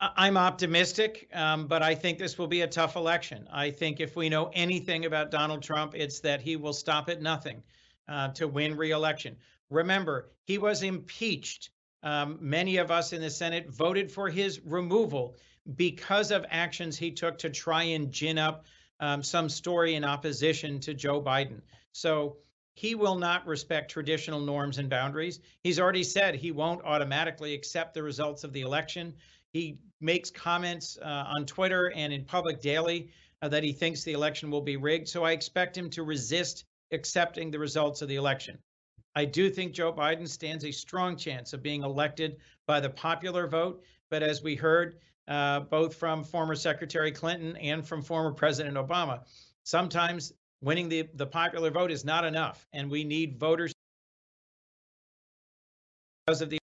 I'm 0.00 0.36
optimistic, 0.36 1.28
um, 1.32 1.66
but 1.66 1.82
I 1.82 1.94
think 1.94 2.18
this 2.18 2.38
will 2.38 2.46
be 2.46 2.62
a 2.62 2.66
tough 2.66 2.96
election. 2.96 3.46
I 3.52 3.70
think 3.70 4.00
if 4.00 4.16
we 4.16 4.28
know 4.28 4.50
anything 4.54 5.04
about 5.04 5.30
Donald 5.30 5.62
Trump, 5.62 5.94
it's 5.94 6.20
that 6.20 6.40
he 6.40 6.56
will 6.56 6.72
stop 6.72 7.08
at 7.08 7.20
nothing 7.20 7.62
uh, 8.08 8.28
to 8.28 8.48
win 8.48 8.76
reelection. 8.76 9.36
Remember, 9.70 10.30
he 10.44 10.58
was 10.58 10.82
impeached. 10.82 11.70
Um, 12.02 12.38
many 12.40 12.78
of 12.78 12.90
us 12.90 13.12
in 13.12 13.20
the 13.20 13.30
Senate 13.30 13.68
voted 13.68 14.10
for 14.10 14.28
his 14.28 14.60
removal 14.64 15.36
because 15.74 16.30
of 16.30 16.46
actions 16.50 16.96
he 16.96 17.10
took 17.10 17.38
to 17.38 17.50
try 17.50 17.82
and 17.84 18.12
gin 18.12 18.38
up 18.38 18.66
um, 19.00 19.22
some 19.22 19.48
story 19.48 19.94
in 19.94 20.04
opposition 20.04 20.80
to 20.80 20.94
Joe 20.94 21.20
Biden. 21.20 21.60
So 21.92 22.36
he 22.74 22.94
will 22.94 23.16
not 23.16 23.46
respect 23.46 23.90
traditional 23.90 24.40
norms 24.40 24.78
and 24.78 24.88
boundaries. 24.88 25.40
He's 25.62 25.80
already 25.80 26.04
said 26.04 26.34
he 26.34 26.52
won't 26.52 26.84
automatically 26.84 27.54
accept 27.54 27.94
the 27.94 28.02
results 28.02 28.44
of 28.44 28.52
the 28.52 28.60
election. 28.60 29.14
He 29.52 29.78
makes 30.00 30.30
comments 30.30 30.98
uh, 31.00 31.24
on 31.36 31.46
Twitter 31.46 31.90
and 31.94 32.12
in 32.12 32.24
public 32.24 32.60
daily 32.60 33.10
uh, 33.40 33.48
that 33.48 33.64
he 33.64 33.72
thinks 33.72 34.04
the 34.04 34.12
election 34.12 34.50
will 34.50 34.60
be 34.60 34.76
rigged. 34.76 35.08
So 35.08 35.24
I 35.24 35.32
expect 35.32 35.76
him 35.76 35.88
to 35.90 36.02
resist 36.02 36.64
accepting 36.92 37.50
the 37.50 37.58
results 37.58 38.02
of 38.02 38.08
the 38.08 38.16
election. 38.16 38.58
I 39.14 39.24
do 39.24 39.48
think 39.48 39.72
Joe 39.72 39.92
Biden 39.92 40.28
stands 40.28 40.64
a 40.64 40.70
strong 40.70 41.16
chance 41.16 41.54
of 41.54 41.62
being 41.62 41.82
elected 41.82 42.36
by 42.66 42.80
the 42.80 42.90
popular 42.90 43.46
vote. 43.48 43.82
But 44.10 44.22
as 44.22 44.42
we 44.42 44.54
heard, 44.54 44.98
uh, 45.28 45.60
both 45.60 45.94
from 45.94 46.22
former 46.24 46.54
Secretary 46.54 47.10
Clinton 47.10 47.56
and 47.56 47.86
from 47.86 48.02
former 48.02 48.32
President 48.32 48.76
Obama. 48.76 49.20
Sometimes 49.64 50.32
winning 50.62 50.88
the, 50.88 51.08
the 51.14 51.26
popular 51.26 51.70
vote 51.70 51.90
is 51.90 52.04
not 52.04 52.24
enough, 52.24 52.66
and 52.72 52.90
we 52.90 53.04
need 53.04 53.38
voters 53.38 53.72
because 56.26 56.42
of 56.42 56.50
the 56.50 56.58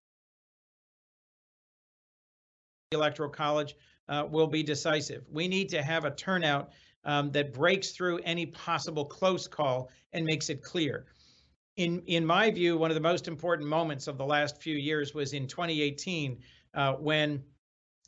electoral 2.91 3.29
college 3.29 3.75
uh, 4.09 4.25
will 4.29 4.47
be 4.47 4.63
decisive. 4.63 5.23
We 5.31 5.47
need 5.47 5.69
to 5.69 5.81
have 5.81 6.05
a 6.05 6.11
turnout 6.11 6.71
um, 7.05 7.31
that 7.31 7.53
breaks 7.53 7.91
through 7.91 8.19
any 8.19 8.45
possible 8.45 9.05
close 9.05 9.47
call 9.47 9.89
and 10.13 10.25
makes 10.25 10.49
it 10.49 10.61
clear. 10.61 11.05
In 11.75 12.03
in 12.05 12.25
my 12.25 12.51
view, 12.51 12.77
one 12.77 12.91
of 12.91 12.95
the 12.95 13.01
most 13.01 13.27
important 13.27 13.67
moments 13.67 14.07
of 14.07 14.17
the 14.17 14.25
last 14.25 14.61
few 14.61 14.75
years 14.75 15.13
was 15.13 15.33
in 15.33 15.47
2018 15.47 16.37
uh, 16.75 16.93
when 16.93 17.43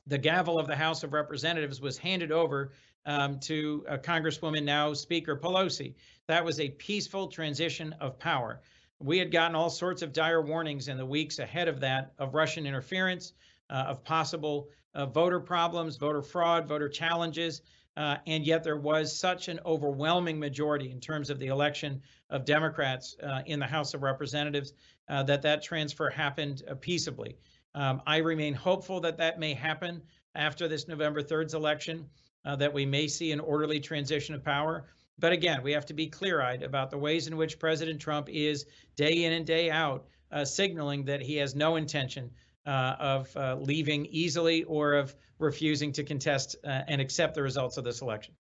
the 0.08 0.18
gavel 0.18 0.60
of 0.60 0.68
the 0.68 0.76
House 0.76 1.04
of 1.04 1.14
Representatives 1.14 1.82
was 1.82 1.98
handed 1.98 2.32
over 2.32 2.72
um, 3.06 3.40
to 3.40 3.86
uh, 3.90 3.98
Congresswoman 3.98 4.64
now 4.64 4.94
Speaker 4.94 5.36
Pelosi. 5.36 5.96
That 6.28 6.44
was 6.44 6.60
a 6.60 6.70
peaceful 6.70 7.28
transition 7.28 7.94
of 8.00 8.20
power. 8.20 8.62
We 9.00 9.18
had 9.18 9.32
gotten 9.32 9.56
all 9.56 9.70
sorts 9.70 10.02
of 10.02 10.14
dire 10.14 10.42
warnings 10.42 10.88
in 10.88 10.98
the 10.98 11.06
weeks 11.06 11.40
ahead 11.40 11.68
of 11.68 11.80
that 11.82 12.14
of 12.18 12.34
Russian 12.34 12.66
interference, 12.66 13.34
uh, 13.70 13.86
of 13.88 14.04
possible 14.04 14.70
uh, 14.94 15.06
voter 15.06 15.40
problems, 15.40 15.98
voter 15.98 16.22
fraud, 16.22 16.68
voter 16.68 16.90
challenges. 16.90 17.62
Uh, 17.98 18.18
and 18.28 18.46
yet 18.46 18.64
there 18.64 18.78
was 18.78 19.18
such 19.18 19.48
an 19.48 19.60
overwhelming 19.66 20.38
majority 20.38 20.92
in 20.92 21.00
terms 21.00 21.30
of 21.30 21.40
the 21.40 21.48
election 21.48 22.02
of 22.30 22.44
Democrats 22.44 23.16
uh, 23.24 23.42
in 23.46 23.60
the 23.60 23.66
House 23.66 23.94
of 23.94 24.04
Representatives 24.04 24.74
uh, 25.08 25.24
that 25.24 25.42
that 25.42 25.64
transfer 25.64 26.10
happened 26.10 26.64
uh, 26.70 26.76
peaceably. 26.76 27.38
Um, 27.76 28.02
I 28.08 28.18
remain 28.18 28.54
hopeful 28.54 29.02
that 29.02 29.18
that 29.18 29.38
may 29.38 29.54
happen 29.54 30.02
after 30.34 30.68
this 30.68 30.88
November 30.88 31.22
3rd's 31.22 31.54
election, 31.54 32.10
uh, 32.46 32.56
that 32.56 32.74
we 32.74 32.86
may 32.86 33.08
see 33.08 33.32
an 33.32 33.42
orderly 33.42 33.80
transition 33.80 34.34
of 34.34 34.44
power. 34.44 34.86
But 35.20 35.34
again, 35.34 35.62
we 35.62 35.74
have 35.74 35.86
to 35.88 35.94
be 35.94 36.08
clear 36.08 36.42
eyed 36.42 36.64
about 36.64 36.90
the 36.90 36.98
ways 36.98 37.28
in 37.28 37.38
which 37.38 37.60
President 37.60 38.00
Trump 38.00 38.30
is 38.30 38.66
day 38.96 39.26
in 39.26 39.34
and 39.34 39.46
day 39.46 39.70
out 39.70 40.06
uh, 40.32 40.46
signaling 40.46 41.06
that 41.06 41.22
he 41.22 41.36
has 41.38 41.54
no 41.54 41.76
intention 41.76 42.32
uh, 42.66 42.96
of 43.00 43.38
uh, 43.38 43.56
leaving 43.60 44.06
easily 44.08 44.64
or 44.64 44.94
of 44.94 45.16
refusing 45.38 45.92
to 45.94 46.04
contest 46.04 46.56
uh, 46.64 46.82
and 46.88 47.02
accept 47.02 47.36
the 47.36 47.44
results 47.44 47.78
of 47.78 47.84
this 47.84 48.02
election. 48.02 48.34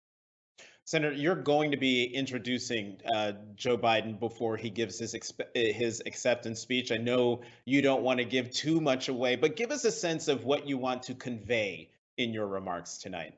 Senator, 0.88 1.15
you're 1.15 1.34
going 1.34 1.72
to 1.72 1.77
be 1.77 2.06
introducing 2.06 3.01
uh, 3.12 3.32
Joe 3.56 3.75
Biden 3.75 4.20
before 4.20 4.56
he 4.56 4.70
gives 4.70 5.00
his 5.00 5.15
his 5.56 6.04
acceptance 6.06 6.60
speech. 6.60 6.92
I 6.92 6.98
know 6.98 7.42
you 7.65 7.82
don't 7.82 8.04
want 8.04 8.20
to 8.20 8.25
give 8.25 8.51
too 8.51 8.80
much 8.80 9.10
away, 9.10 9.36
but 9.36 9.56
give 9.56 9.72
us 9.72 9.84
a 9.84 9.92
sense 9.92 10.27
of 10.27 10.44
what 10.44 10.68
you 10.68 10.77
want 10.77 11.01
to 11.04 11.15
convey 11.15 11.89
in 12.18 12.34
your 12.34 12.46
remarks 12.46 13.00
tonight. 13.00 13.34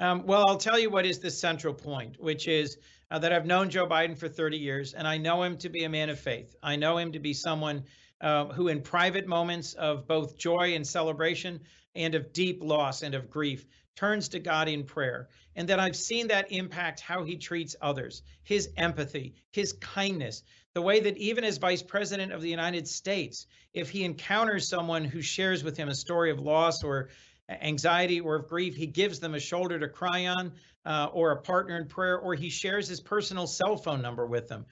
Um, 0.00 0.26
well, 0.26 0.48
I'll 0.48 0.58
tell 0.58 0.80
you 0.80 0.90
what 0.90 1.06
is 1.06 1.20
the 1.20 1.30
central 1.30 1.74
point, 1.74 2.20
which 2.20 2.48
is 2.48 2.76
uh, 3.08 3.20
that 3.20 3.32
I've 3.32 3.46
known 3.46 3.70
Joe 3.70 3.86
Biden 3.86 4.18
for 4.18 4.28
30 4.28 4.58
years, 4.58 4.94
and 4.94 5.06
I 5.06 5.16
know 5.18 5.44
him 5.44 5.58
to 5.58 5.68
be 5.68 5.84
a 5.84 5.88
man 5.88 6.10
of 6.10 6.18
faith. 6.18 6.56
I 6.60 6.74
know 6.74 6.98
him 6.98 7.12
to 7.12 7.20
be 7.20 7.34
someone 7.34 7.84
uh, 8.20 8.46
who, 8.46 8.66
in 8.66 8.82
private 8.82 9.28
moments 9.28 9.74
of 9.74 10.08
both 10.08 10.36
joy 10.36 10.74
and 10.74 10.84
celebration 10.84 11.60
and 11.94 12.16
of 12.16 12.32
deep 12.32 12.64
loss 12.64 13.02
and 13.02 13.14
of 13.14 13.30
grief, 13.30 13.64
turns 13.98 14.28
to 14.28 14.38
God 14.38 14.68
in 14.68 14.84
prayer. 14.84 15.28
And 15.56 15.68
that 15.68 15.80
I've 15.80 15.96
seen 15.96 16.28
that 16.28 16.52
impact 16.52 17.00
how 17.00 17.24
he 17.24 17.36
treats 17.36 17.74
others, 17.80 18.22
his 18.44 18.68
empathy, 18.76 19.34
his 19.50 19.72
kindness, 19.72 20.44
the 20.74 20.82
way 20.82 21.00
that 21.00 21.16
even 21.16 21.42
as 21.42 21.58
vice 21.58 21.82
president 21.82 22.32
of 22.32 22.40
the 22.40 22.48
United 22.48 22.86
States, 22.86 23.46
if 23.74 23.90
he 23.90 24.04
encounters 24.04 24.68
someone 24.68 25.04
who 25.04 25.20
shares 25.20 25.64
with 25.64 25.76
him 25.76 25.88
a 25.88 25.94
story 25.94 26.30
of 26.30 26.38
loss 26.38 26.84
or 26.84 27.08
anxiety 27.48 28.20
or 28.20 28.36
of 28.36 28.46
grief, 28.46 28.76
he 28.76 28.86
gives 28.86 29.18
them 29.18 29.34
a 29.34 29.40
shoulder 29.40 29.80
to 29.80 29.88
cry 29.88 30.26
on 30.26 30.52
uh, 30.86 31.08
or 31.12 31.32
a 31.32 31.42
partner 31.42 31.76
in 31.76 31.88
prayer, 31.88 32.18
or 32.18 32.34
he 32.34 32.50
shares 32.50 32.86
his 32.86 33.00
personal 33.00 33.48
cell 33.48 33.76
phone 33.76 34.00
number 34.00 34.26
with 34.26 34.46
them. 34.46 34.64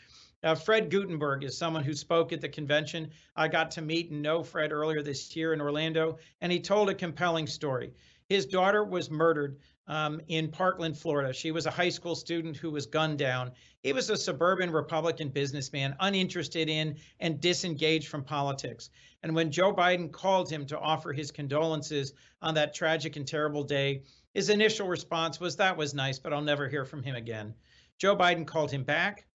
Uh, 0.44 0.54
Fred 0.54 0.88
Guttenberg 0.90 1.42
is 1.42 1.58
someone 1.58 1.82
who 1.82 1.94
spoke 1.94 2.32
at 2.32 2.40
the 2.40 2.48
convention. 2.48 3.10
I 3.34 3.48
got 3.48 3.72
to 3.72 3.82
meet 3.82 4.10
and 4.12 4.22
know 4.22 4.44
Fred 4.44 4.70
earlier 4.70 5.02
this 5.02 5.34
year 5.34 5.52
in 5.52 5.60
Orlando, 5.60 6.18
and 6.40 6.52
he 6.52 6.60
told 6.60 6.88
a 6.90 6.94
compelling 6.94 7.48
story. 7.48 7.90
His 8.28 8.46
daughter 8.46 8.84
was 8.84 9.10
murdered 9.10 9.58
um, 9.86 10.20
in 10.26 10.50
Parkland, 10.50 10.98
Florida. 10.98 11.32
She 11.32 11.52
was 11.52 11.66
a 11.66 11.70
high 11.70 11.90
school 11.90 12.16
student 12.16 12.56
who 12.56 12.70
was 12.70 12.86
gunned 12.86 13.18
down. 13.18 13.52
He 13.82 13.92
was 13.92 14.10
a 14.10 14.16
suburban 14.16 14.70
Republican 14.70 15.28
businessman, 15.28 15.94
uninterested 16.00 16.68
in 16.68 16.96
and 17.20 17.40
disengaged 17.40 18.08
from 18.08 18.24
politics. 18.24 18.90
And 19.22 19.34
when 19.34 19.52
Joe 19.52 19.72
Biden 19.72 20.10
called 20.10 20.50
him 20.50 20.66
to 20.66 20.78
offer 20.78 21.12
his 21.12 21.30
condolences 21.30 22.12
on 22.42 22.54
that 22.54 22.74
tragic 22.74 23.16
and 23.16 23.26
terrible 23.26 23.62
day, 23.62 24.02
his 24.34 24.50
initial 24.50 24.88
response 24.88 25.38
was, 25.38 25.56
That 25.56 25.76
was 25.76 25.94
nice, 25.94 26.18
but 26.18 26.32
I'll 26.32 26.42
never 26.42 26.68
hear 26.68 26.84
from 26.84 27.02
him 27.02 27.14
again. 27.14 27.54
Joe 27.98 28.16
Biden 28.16 28.46
called 28.46 28.72
him 28.72 28.82
back 28.82 29.26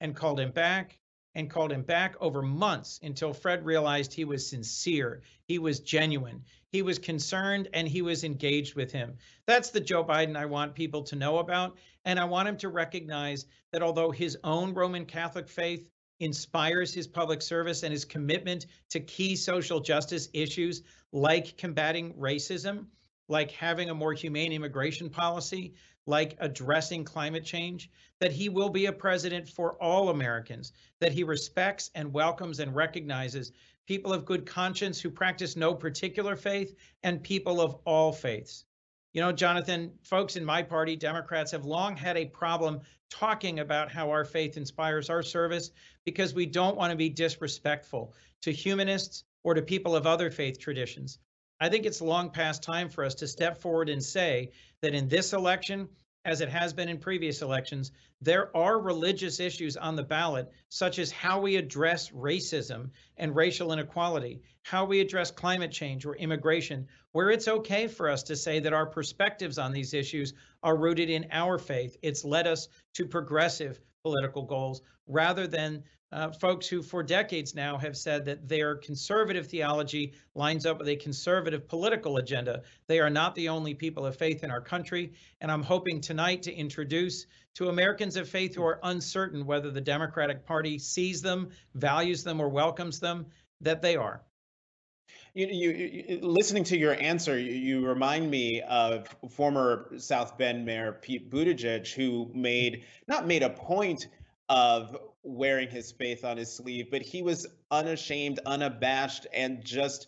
and 0.00 0.14
called 0.14 0.38
him 0.38 0.52
back 0.52 0.98
and 1.36 1.50
called 1.50 1.70
him 1.70 1.82
back 1.82 2.16
over 2.18 2.40
months 2.40 2.98
until 3.02 3.34
Fred 3.34 3.64
realized 3.64 4.12
he 4.12 4.24
was 4.24 4.48
sincere, 4.48 5.20
he 5.44 5.58
was 5.58 5.80
genuine, 5.80 6.42
he 6.72 6.80
was 6.80 6.98
concerned, 6.98 7.68
and 7.74 7.86
he 7.86 8.00
was 8.00 8.24
engaged 8.24 8.74
with 8.74 8.90
him. 8.90 9.18
That's 9.44 9.68
the 9.68 9.80
Joe 9.80 10.02
Biden 10.02 10.34
I 10.34 10.46
want 10.46 10.74
people 10.74 11.02
to 11.02 11.14
know 11.14 11.38
about. 11.38 11.76
And 12.06 12.18
I 12.18 12.24
want 12.24 12.48
him 12.48 12.56
to 12.58 12.70
recognize 12.70 13.44
that 13.72 13.82
although 13.82 14.10
his 14.10 14.38
own 14.44 14.72
Roman 14.72 15.04
Catholic 15.04 15.46
faith 15.46 15.90
inspires 16.20 16.94
his 16.94 17.06
public 17.06 17.42
service 17.42 17.82
and 17.82 17.92
his 17.92 18.06
commitment 18.06 18.64
to 18.88 19.00
key 19.00 19.36
social 19.36 19.80
justice 19.80 20.30
issues 20.32 20.82
like 21.12 21.58
combating 21.58 22.14
racism, 22.14 22.86
like 23.28 23.50
having 23.50 23.90
a 23.90 23.94
more 23.94 24.14
humane 24.14 24.52
immigration 24.52 25.10
policy, 25.10 25.74
like 26.06 26.36
addressing 26.38 27.04
climate 27.04 27.44
change, 27.44 27.90
that 28.20 28.32
he 28.32 28.48
will 28.48 28.70
be 28.70 28.86
a 28.86 28.92
president 28.92 29.48
for 29.48 29.72
all 29.82 30.08
Americans, 30.08 30.72
that 31.00 31.12
he 31.12 31.24
respects 31.24 31.90
and 31.94 32.12
welcomes 32.12 32.60
and 32.60 32.74
recognizes 32.74 33.52
people 33.86 34.12
of 34.12 34.24
good 34.24 34.46
conscience 34.46 35.00
who 35.00 35.10
practice 35.10 35.56
no 35.56 35.74
particular 35.74 36.36
faith 36.36 36.74
and 37.02 37.22
people 37.22 37.60
of 37.60 37.76
all 37.84 38.12
faiths. 38.12 38.64
You 39.12 39.22
know, 39.22 39.32
Jonathan, 39.32 39.92
folks 40.02 40.36
in 40.36 40.44
my 40.44 40.62
party, 40.62 40.94
Democrats, 40.94 41.50
have 41.52 41.64
long 41.64 41.96
had 41.96 42.16
a 42.16 42.26
problem 42.26 42.80
talking 43.08 43.60
about 43.60 43.90
how 43.90 44.10
our 44.10 44.24
faith 44.24 44.56
inspires 44.56 45.08
our 45.08 45.22
service 45.22 45.70
because 46.04 46.34
we 46.34 46.46
don't 46.46 46.76
want 46.76 46.90
to 46.90 46.96
be 46.96 47.08
disrespectful 47.08 48.12
to 48.42 48.52
humanists 48.52 49.24
or 49.42 49.54
to 49.54 49.62
people 49.62 49.96
of 49.96 50.06
other 50.06 50.30
faith 50.30 50.58
traditions. 50.58 51.18
I 51.58 51.68
think 51.70 51.86
it's 51.86 52.00
long 52.02 52.30
past 52.30 52.62
time 52.62 52.90
for 52.90 53.04
us 53.04 53.14
to 53.16 53.28
step 53.28 53.62
forward 53.62 53.88
and 53.88 54.02
say 54.02 54.50
that 54.82 54.94
in 54.94 55.08
this 55.08 55.32
election, 55.32 55.88
as 56.26 56.40
it 56.40 56.48
has 56.48 56.74
been 56.74 56.88
in 56.88 56.98
previous 56.98 57.40
elections, 57.40 57.92
there 58.20 58.54
are 58.56 58.78
religious 58.78 59.40
issues 59.40 59.76
on 59.76 59.96
the 59.96 60.02
ballot, 60.02 60.50
such 60.68 60.98
as 60.98 61.10
how 61.10 61.40
we 61.40 61.56
address 61.56 62.10
racism 62.10 62.90
and 63.16 63.36
racial 63.36 63.72
inequality, 63.72 64.42
how 64.62 64.84
we 64.84 65.00
address 65.00 65.30
climate 65.30 65.70
change 65.70 66.04
or 66.04 66.16
immigration, 66.16 66.88
where 67.12 67.30
it's 67.30 67.48
okay 67.48 67.86
for 67.86 68.10
us 68.10 68.24
to 68.24 68.36
say 68.36 68.60
that 68.60 68.72
our 68.72 68.86
perspectives 68.86 69.56
on 69.56 69.72
these 69.72 69.94
issues 69.94 70.34
are 70.62 70.76
rooted 70.76 71.08
in 71.08 71.26
our 71.30 71.58
faith. 71.58 71.96
It's 72.02 72.24
led 72.24 72.46
us 72.46 72.68
to 72.94 73.06
progressive 73.06 73.80
political 74.06 74.44
goals 74.44 74.82
rather 75.08 75.48
than 75.48 75.82
uh, 76.12 76.30
folks 76.30 76.68
who 76.68 76.80
for 76.80 77.02
decades 77.02 77.56
now 77.56 77.76
have 77.76 77.96
said 77.96 78.24
that 78.24 78.46
their 78.46 78.76
conservative 78.76 79.48
theology 79.48 80.12
lines 80.36 80.64
up 80.64 80.78
with 80.78 80.86
a 80.86 80.94
conservative 80.94 81.66
political 81.66 82.18
agenda. 82.18 82.62
They 82.86 83.00
are 83.00 83.10
not 83.10 83.34
the 83.34 83.48
only 83.48 83.74
people 83.74 84.06
of 84.06 84.14
faith 84.14 84.44
in 84.44 84.50
our 84.52 84.60
country. 84.60 85.12
And 85.40 85.50
I'm 85.50 85.64
hoping 85.64 86.00
tonight 86.00 86.40
to 86.44 86.54
introduce 86.54 87.26
to 87.56 87.68
Americans 87.68 88.16
of 88.16 88.28
faith 88.28 88.54
who 88.54 88.62
are 88.62 88.78
uncertain 88.84 89.44
whether 89.44 89.72
the 89.72 89.80
Democratic 89.80 90.46
Party 90.46 90.78
sees 90.78 91.20
them, 91.20 91.48
values 91.74 92.22
them, 92.22 92.40
or 92.40 92.48
welcomes 92.48 93.00
them, 93.00 93.26
that 93.60 93.82
they 93.82 93.96
are. 93.96 94.22
You, 95.36 95.48
you, 95.48 95.70
you, 95.70 96.20
listening 96.22 96.64
to 96.64 96.78
your 96.78 96.94
answer, 96.98 97.38
you, 97.38 97.52
you, 97.52 97.86
remind 97.86 98.30
me 98.30 98.62
of 98.62 99.06
former 99.28 99.90
South 99.98 100.38
Bend 100.38 100.64
Mayor 100.64 100.92
Pete 100.92 101.30
Buttigieg, 101.30 101.92
who 101.92 102.30
made 102.32 102.84
not 103.06 103.26
made 103.26 103.42
a 103.42 103.50
point 103.50 104.08
of 104.48 104.96
wearing 105.22 105.68
his 105.68 105.92
faith 105.92 106.24
on 106.24 106.38
his 106.38 106.50
sleeve, 106.50 106.90
but 106.90 107.02
he 107.02 107.20
was 107.20 107.46
unashamed, 107.70 108.40
unabashed, 108.46 109.26
and 109.34 109.62
just 109.62 110.06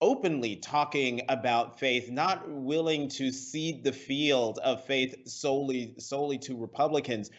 openly 0.00 0.54
talking 0.54 1.22
about 1.28 1.80
faith, 1.80 2.08
not 2.08 2.48
willing 2.48 3.08
to 3.08 3.32
cede 3.32 3.82
the 3.82 3.92
field 3.92 4.60
of 4.62 4.84
faith 4.84 5.26
solely 5.26 5.96
solely 5.98 6.38
to 6.38 6.56
Republicans. 6.56 7.32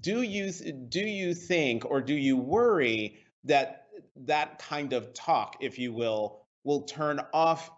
Do 0.00 0.22
you 0.22 0.50
do 0.88 1.00
you 1.00 1.34
think 1.34 1.84
or 1.84 2.00
do 2.00 2.14
you 2.14 2.38
worry 2.38 3.18
that 3.44 3.88
that 4.16 4.58
kind 4.58 4.94
of 4.94 5.12
talk, 5.12 5.58
if 5.60 5.78
you 5.78 5.92
will, 5.92 6.47
will 6.64 6.82
turn 6.82 7.20
off 7.32 7.70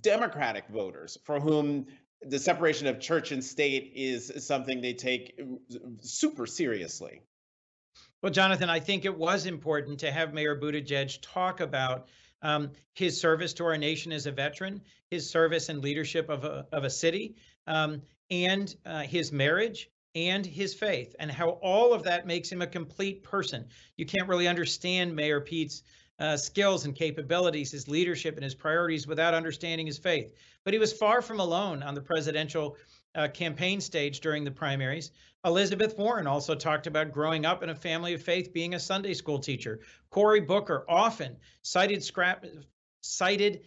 Democratic 0.00 0.66
voters 0.68 1.18
for 1.24 1.40
whom 1.40 1.86
the 2.22 2.38
separation 2.38 2.86
of 2.86 2.98
church 2.98 3.30
and 3.30 3.44
state 3.44 3.92
is 3.94 4.32
something 4.44 4.80
they 4.80 4.94
take 4.94 5.40
super 6.00 6.46
seriously. 6.46 7.22
Well, 8.22 8.32
Jonathan, 8.32 8.68
I 8.68 8.80
think 8.80 9.04
it 9.04 9.16
was 9.16 9.46
important 9.46 10.00
to 10.00 10.10
have 10.10 10.34
Mayor 10.34 10.60
Buttigieg 10.60 11.18
talk 11.22 11.60
about 11.60 12.08
um, 12.42 12.72
his 12.94 13.20
service 13.20 13.52
to 13.54 13.64
our 13.64 13.76
nation 13.76 14.10
as 14.10 14.26
a 14.26 14.32
veteran, 14.32 14.80
his 15.10 15.30
service 15.30 15.68
and 15.68 15.82
leadership 15.82 16.28
of 16.28 16.44
a, 16.44 16.66
of 16.72 16.84
a 16.84 16.90
city, 16.90 17.36
um, 17.66 18.02
and 18.30 18.74
uh, 18.84 19.02
his 19.02 19.30
marriage 19.32 19.88
and 20.14 20.44
his 20.44 20.74
faith, 20.74 21.14
and 21.20 21.30
how 21.30 21.50
all 21.62 21.92
of 21.92 22.02
that 22.02 22.26
makes 22.26 22.50
him 22.50 22.62
a 22.62 22.66
complete 22.66 23.22
person. 23.22 23.66
You 23.96 24.06
can't 24.06 24.28
really 24.28 24.48
understand 24.48 25.14
Mayor 25.14 25.40
Pete's 25.40 25.82
uh, 26.18 26.36
skills 26.36 26.84
and 26.84 26.94
capabilities, 26.94 27.70
his 27.70 27.88
leadership, 27.88 28.34
and 28.34 28.44
his 28.44 28.54
priorities 28.54 29.06
without 29.06 29.34
understanding 29.34 29.86
his 29.86 29.98
faith. 29.98 30.34
But 30.64 30.72
he 30.72 30.78
was 30.78 30.92
far 30.92 31.22
from 31.22 31.40
alone 31.40 31.82
on 31.82 31.94
the 31.94 32.00
presidential 32.00 32.76
uh, 33.14 33.28
campaign 33.28 33.80
stage 33.80 34.20
during 34.20 34.44
the 34.44 34.50
primaries. 34.50 35.12
Elizabeth 35.44 35.96
Warren 35.96 36.26
also 36.26 36.54
talked 36.54 36.86
about 36.86 37.12
growing 37.12 37.46
up 37.46 37.62
in 37.62 37.70
a 37.70 37.74
family 37.74 38.14
of 38.14 38.22
faith, 38.22 38.52
being 38.52 38.74
a 38.74 38.80
Sunday 38.80 39.14
school 39.14 39.38
teacher. 39.38 39.80
Cory 40.10 40.40
Booker 40.40 40.84
often 40.88 41.36
cited 41.62 42.02
scrap, 42.02 42.44
cited 43.00 43.62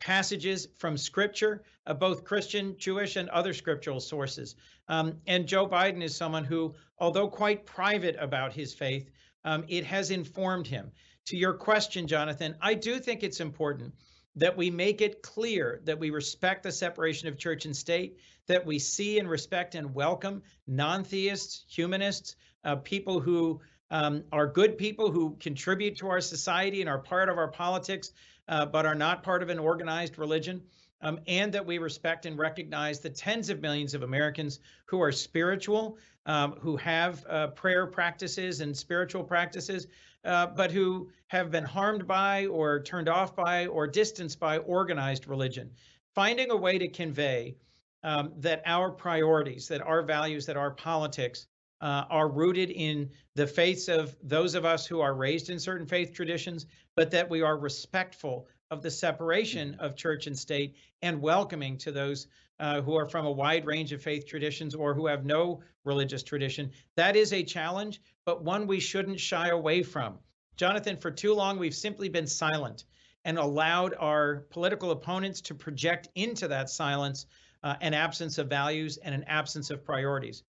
passages 0.00 0.68
from 0.78 0.96
scripture, 0.96 1.62
uh, 1.86 1.94
both 1.94 2.24
Christian, 2.24 2.76
Jewish, 2.78 3.16
and 3.16 3.28
other 3.28 3.54
scriptural 3.54 4.00
sources. 4.00 4.56
Um, 4.88 5.20
and 5.26 5.46
Joe 5.46 5.68
Biden 5.68 6.02
is 6.02 6.14
someone 6.16 6.44
who, 6.44 6.74
although 6.98 7.28
quite 7.28 7.66
private 7.66 8.16
about 8.18 8.52
his 8.52 8.74
faith, 8.74 9.10
um, 9.44 9.64
it 9.68 9.84
has 9.84 10.10
informed 10.10 10.66
him. 10.66 10.90
To 11.26 11.36
your 11.36 11.54
question, 11.54 12.06
Jonathan, 12.06 12.56
I 12.60 12.74
do 12.74 12.98
think 12.98 13.22
it's 13.22 13.40
important 13.40 13.94
that 14.36 14.56
we 14.56 14.70
make 14.70 15.00
it 15.00 15.22
clear 15.22 15.80
that 15.84 15.98
we 15.98 16.10
respect 16.10 16.62
the 16.62 16.72
separation 16.72 17.28
of 17.28 17.38
church 17.38 17.64
and 17.64 17.76
state, 17.76 18.18
that 18.46 18.64
we 18.66 18.78
see 18.78 19.18
and 19.18 19.28
respect 19.28 19.74
and 19.74 19.94
welcome 19.94 20.42
non 20.66 21.04
theists, 21.04 21.64
humanists, 21.68 22.36
uh, 22.64 22.76
people 22.76 23.20
who 23.20 23.60
um, 23.90 24.24
are 24.32 24.46
good 24.46 24.78
people 24.78 25.10
who 25.12 25.36
contribute 25.38 25.96
to 25.98 26.08
our 26.08 26.20
society 26.20 26.80
and 26.80 26.88
are 26.88 26.98
part 26.98 27.28
of 27.28 27.36
our 27.36 27.48
politics, 27.48 28.12
uh, 28.48 28.66
but 28.66 28.86
are 28.86 28.94
not 28.94 29.22
part 29.22 29.42
of 29.42 29.50
an 29.50 29.58
organized 29.58 30.18
religion. 30.18 30.62
Um, 31.02 31.18
and 31.26 31.52
that 31.52 31.66
we 31.66 31.78
respect 31.78 32.26
and 32.26 32.38
recognize 32.38 33.00
the 33.00 33.10
tens 33.10 33.50
of 33.50 33.60
millions 33.60 33.92
of 33.92 34.02
Americans 34.02 34.60
who 34.86 35.02
are 35.02 35.10
spiritual, 35.10 35.98
um, 36.26 36.52
who 36.60 36.76
have 36.76 37.24
uh, 37.28 37.48
prayer 37.48 37.86
practices 37.86 38.60
and 38.60 38.76
spiritual 38.76 39.24
practices, 39.24 39.88
uh, 40.24 40.46
but 40.46 40.70
who 40.70 41.10
have 41.26 41.50
been 41.50 41.64
harmed 41.64 42.06
by 42.06 42.46
or 42.46 42.80
turned 42.80 43.08
off 43.08 43.34
by 43.34 43.66
or 43.66 43.86
distanced 43.86 44.38
by 44.38 44.58
organized 44.58 45.26
religion. 45.26 45.70
Finding 46.14 46.50
a 46.50 46.56
way 46.56 46.78
to 46.78 46.86
convey 46.86 47.56
um, 48.04 48.32
that 48.36 48.62
our 48.66 48.90
priorities, 48.90 49.68
that 49.68 49.80
our 49.80 50.02
values, 50.02 50.46
that 50.46 50.56
our 50.56 50.70
politics 50.70 51.46
uh, 51.80 52.04
are 52.10 52.28
rooted 52.28 52.70
in 52.70 53.10
the 53.34 53.46
faiths 53.46 53.88
of 53.88 54.16
those 54.22 54.54
of 54.54 54.64
us 54.64 54.86
who 54.86 55.00
are 55.00 55.14
raised 55.14 55.50
in 55.50 55.58
certain 55.58 55.86
faith 55.86 56.12
traditions, 56.12 56.66
but 56.94 57.10
that 57.10 57.28
we 57.28 57.42
are 57.42 57.56
respectful 57.56 58.46
of 58.72 58.80
the 58.80 58.90
separation 58.90 59.76
of 59.80 59.94
church 59.94 60.26
and 60.26 60.36
state 60.36 60.74
and 61.02 61.20
welcoming 61.20 61.76
to 61.76 61.92
those 61.92 62.26
uh, 62.58 62.80
who 62.80 62.96
are 62.96 63.04
from 63.04 63.26
a 63.26 63.30
wide 63.30 63.66
range 63.66 63.92
of 63.92 64.00
faith 64.00 64.26
traditions 64.26 64.74
or 64.74 64.94
who 64.94 65.06
have 65.06 65.26
no 65.26 65.60
religious 65.84 66.22
tradition. 66.22 66.70
That 66.96 67.14
is 67.14 67.34
a 67.34 67.42
challenge, 67.42 68.00
but 68.24 68.42
one 68.42 68.66
we 68.66 68.80
shouldn't 68.80 69.20
shy 69.20 69.48
away 69.48 69.82
from. 69.82 70.18
Jonathan, 70.56 70.96
for 70.96 71.10
too 71.10 71.34
long, 71.34 71.58
we've 71.58 71.74
simply 71.74 72.08
been 72.08 72.26
silent 72.26 72.84
and 73.26 73.38
allowed 73.38 73.94
our 73.98 74.46
political 74.48 74.90
opponents 74.90 75.42
to 75.42 75.54
project 75.54 76.08
into 76.14 76.48
that 76.48 76.70
silence 76.70 77.26
uh, 77.62 77.76
an 77.82 77.92
absence 77.92 78.38
of 78.38 78.48
values 78.48 78.96
and 78.96 79.14
an 79.14 79.24
absence 79.24 79.70
of 79.70 79.84
priorities. 79.84 80.44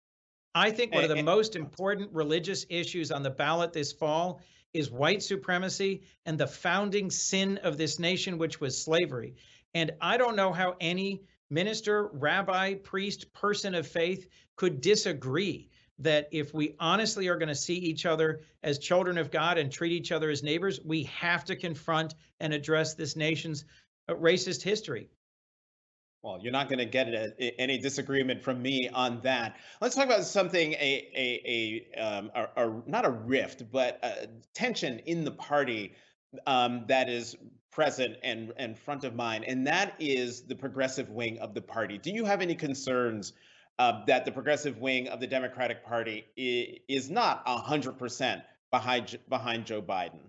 I 0.56 0.72
think 0.72 0.94
one 0.94 1.04
of 1.04 1.10
the 1.10 1.24
most 1.24 1.58
important 1.58 2.14
religious 2.14 2.66
issues 2.70 3.12
on 3.12 3.22
the 3.22 3.30
ballot 3.30 3.74
this 3.74 3.92
fall 3.92 4.42
is 4.74 4.92
white 4.92 5.22
supremacy 5.22 6.04
and 6.26 6.38
the 6.38 6.48
founding 6.48 7.10
sin 7.10 7.58
of 7.60 7.78
this 7.78 8.00
nation, 8.00 8.38
which 8.38 8.60
was 8.60 8.82
slavery. 8.82 9.36
And 9.74 9.92
I 10.02 10.18
don't 10.18 10.36
know 10.36 10.52
how 10.52 10.76
any 10.80 11.24
minister, 11.50 12.08
rabbi, 12.14 12.76
priest, 12.76 13.32
person 13.34 13.76
of 13.76 13.88
faith 13.88 14.28
could 14.56 14.82
disagree 14.82 15.70
that 16.00 16.28
if 16.32 16.54
we 16.54 16.76
honestly 16.80 17.28
are 17.28 17.38
going 17.38 17.50
to 17.50 17.56
see 17.56 17.76
each 17.76 18.06
other 18.06 18.42
as 18.64 18.80
children 18.80 19.18
of 19.18 19.32
God 19.32 19.58
and 19.58 19.72
treat 19.72 19.92
each 19.92 20.12
other 20.12 20.30
as 20.30 20.44
neighbors, 20.44 20.80
we 20.84 21.04
have 21.04 21.46
to 21.46 21.56
confront 21.56 22.16
and 22.40 22.54
address 22.54 22.96
this 22.96 23.16
nation's 23.16 23.66
uh, 24.10 24.14
racist 24.16 24.64
history. 24.64 25.10
Well, 26.24 26.40
you're 26.42 26.54
not 26.54 26.70
going 26.70 26.80
to 26.80 26.86
get 26.86 27.10
a, 27.10 27.60
any 27.60 27.78
disagreement 27.78 28.42
from 28.42 28.62
me 28.62 28.88
on 28.88 29.20
that. 29.24 29.58
Let's 29.82 29.94
talk 29.94 30.06
about 30.06 30.24
something 30.24 30.72
a 30.74 31.10
a 31.16 31.86
a, 31.98 32.02
um, 32.02 32.32
a, 32.34 32.66
a 32.66 32.82
not 32.88 33.06
a 33.06 33.10
rift, 33.10 33.70
but 33.70 34.00
a 34.02 34.28
tension 34.54 35.00
in 35.00 35.26
the 35.26 35.32
party 35.32 35.94
um, 36.48 36.86
that 36.88 37.10
is 37.10 37.36
present 37.72 38.16
and 38.24 38.54
and 38.56 38.78
front 38.80 39.04
of 39.04 39.16
mind, 39.16 39.44
and 39.46 39.68
that 39.68 39.96
is 40.00 40.44
the 40.44 40.56
progressive 40.56 41.10
wing 41.10 41.40
of 41.40 41.54
the 41.54 41.62
party. 41.62 41.98
Do 41.98 42.12
you 42.12 42.24
have 42.24 42.42
any 42.42 42.56
concerns 42.56 43.34
uh, 43.78 44.06
that 44.08 44.24
the 44.24 44.32
progressive 44.32 44.78
wing 44.78 45.10
of 45.10 45.20
the 45.20 45.28
Democratic 45.28 45.84
Party 45.84 46.24
is, 46.38 46.80
is 46.88 47.10
not 47.10 47.44
hundred 47.46 48.00
percent 48.00 48.44
behind 48.72 49.20
behind 49.28 49.66
Joe 49.66 49.82
Biden? 49.82 50.22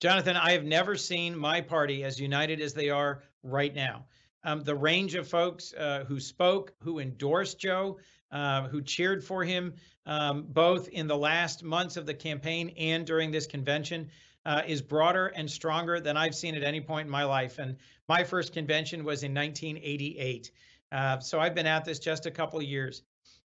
Jonathan, 0.00 0.36
I 0.36 0.52
have 0.52 0.64
never 0.64 0.94
seen 0.94 1.36
my 1.36 1.60
party 1.60 2.04
as 2.04 2.20
united 2.20 2.60
as 2.60 2.72
they 2.72 2.90
are 2.90 3.22
right 3.42 3.74
now. 3.74 4.04
Um, 4.46 4.62
the 4.62 4.76
range 4.76 5.16
of 5.16 5.26
folks 5.28 5.74
uh, 5.74 6.04
who 6.06 6.20
spoke, 6.20 6.72
who 6.80 7.00
endorsed 7.00 7.58
Joe, 7.58 7.98
uh, 8.30 8.68
who 8.68 8.80
cheered 8.80 9.24
for 9.24 9.42
him, 9.42 9.74
um, 10.06 10.46
both 10.48 10.86
in 10.88 11.08
the 11.08 11.16
last 11.16 11.64
months 11.64 11.96
of 11.96 12.06
the 12.06 12.14
campaign 12.14 12.72
and 12.78 13.04
during 13.04 13.32
this 13.32 13.48
convention, 13.48 14.08
uh, 14.46 14.62
is 14.64 14.80
broader 14.80 15.32
and 15.34 15.50
stronger 15.50 15.98
than 15.98 16.16
I've 16.16 16.36
seen 16.36 16.54
at 16.54 16.62
any 16.62 16.80
point 16.80 17.06
in 17.06 17.10
my 17.10 17.24
life. 17.24 17.58
And 17.58 17.76
my 18.08 18.22
first 18.22 18.52
convention 18.52 19.02
was 19.02 19.24
in 19.24 19.34
1988. 19.34 20.52
Uh, 20.92 21.18
so 21.18 21.40
I've 21.40 21.56
been 21.56 21.66
at 21.66 21.84
this 21.84 21.98
just 21.98 22.26
a 22.26 22.30
couple 22.30 22.60
of 22.60 22.64
years. 22.64 23.02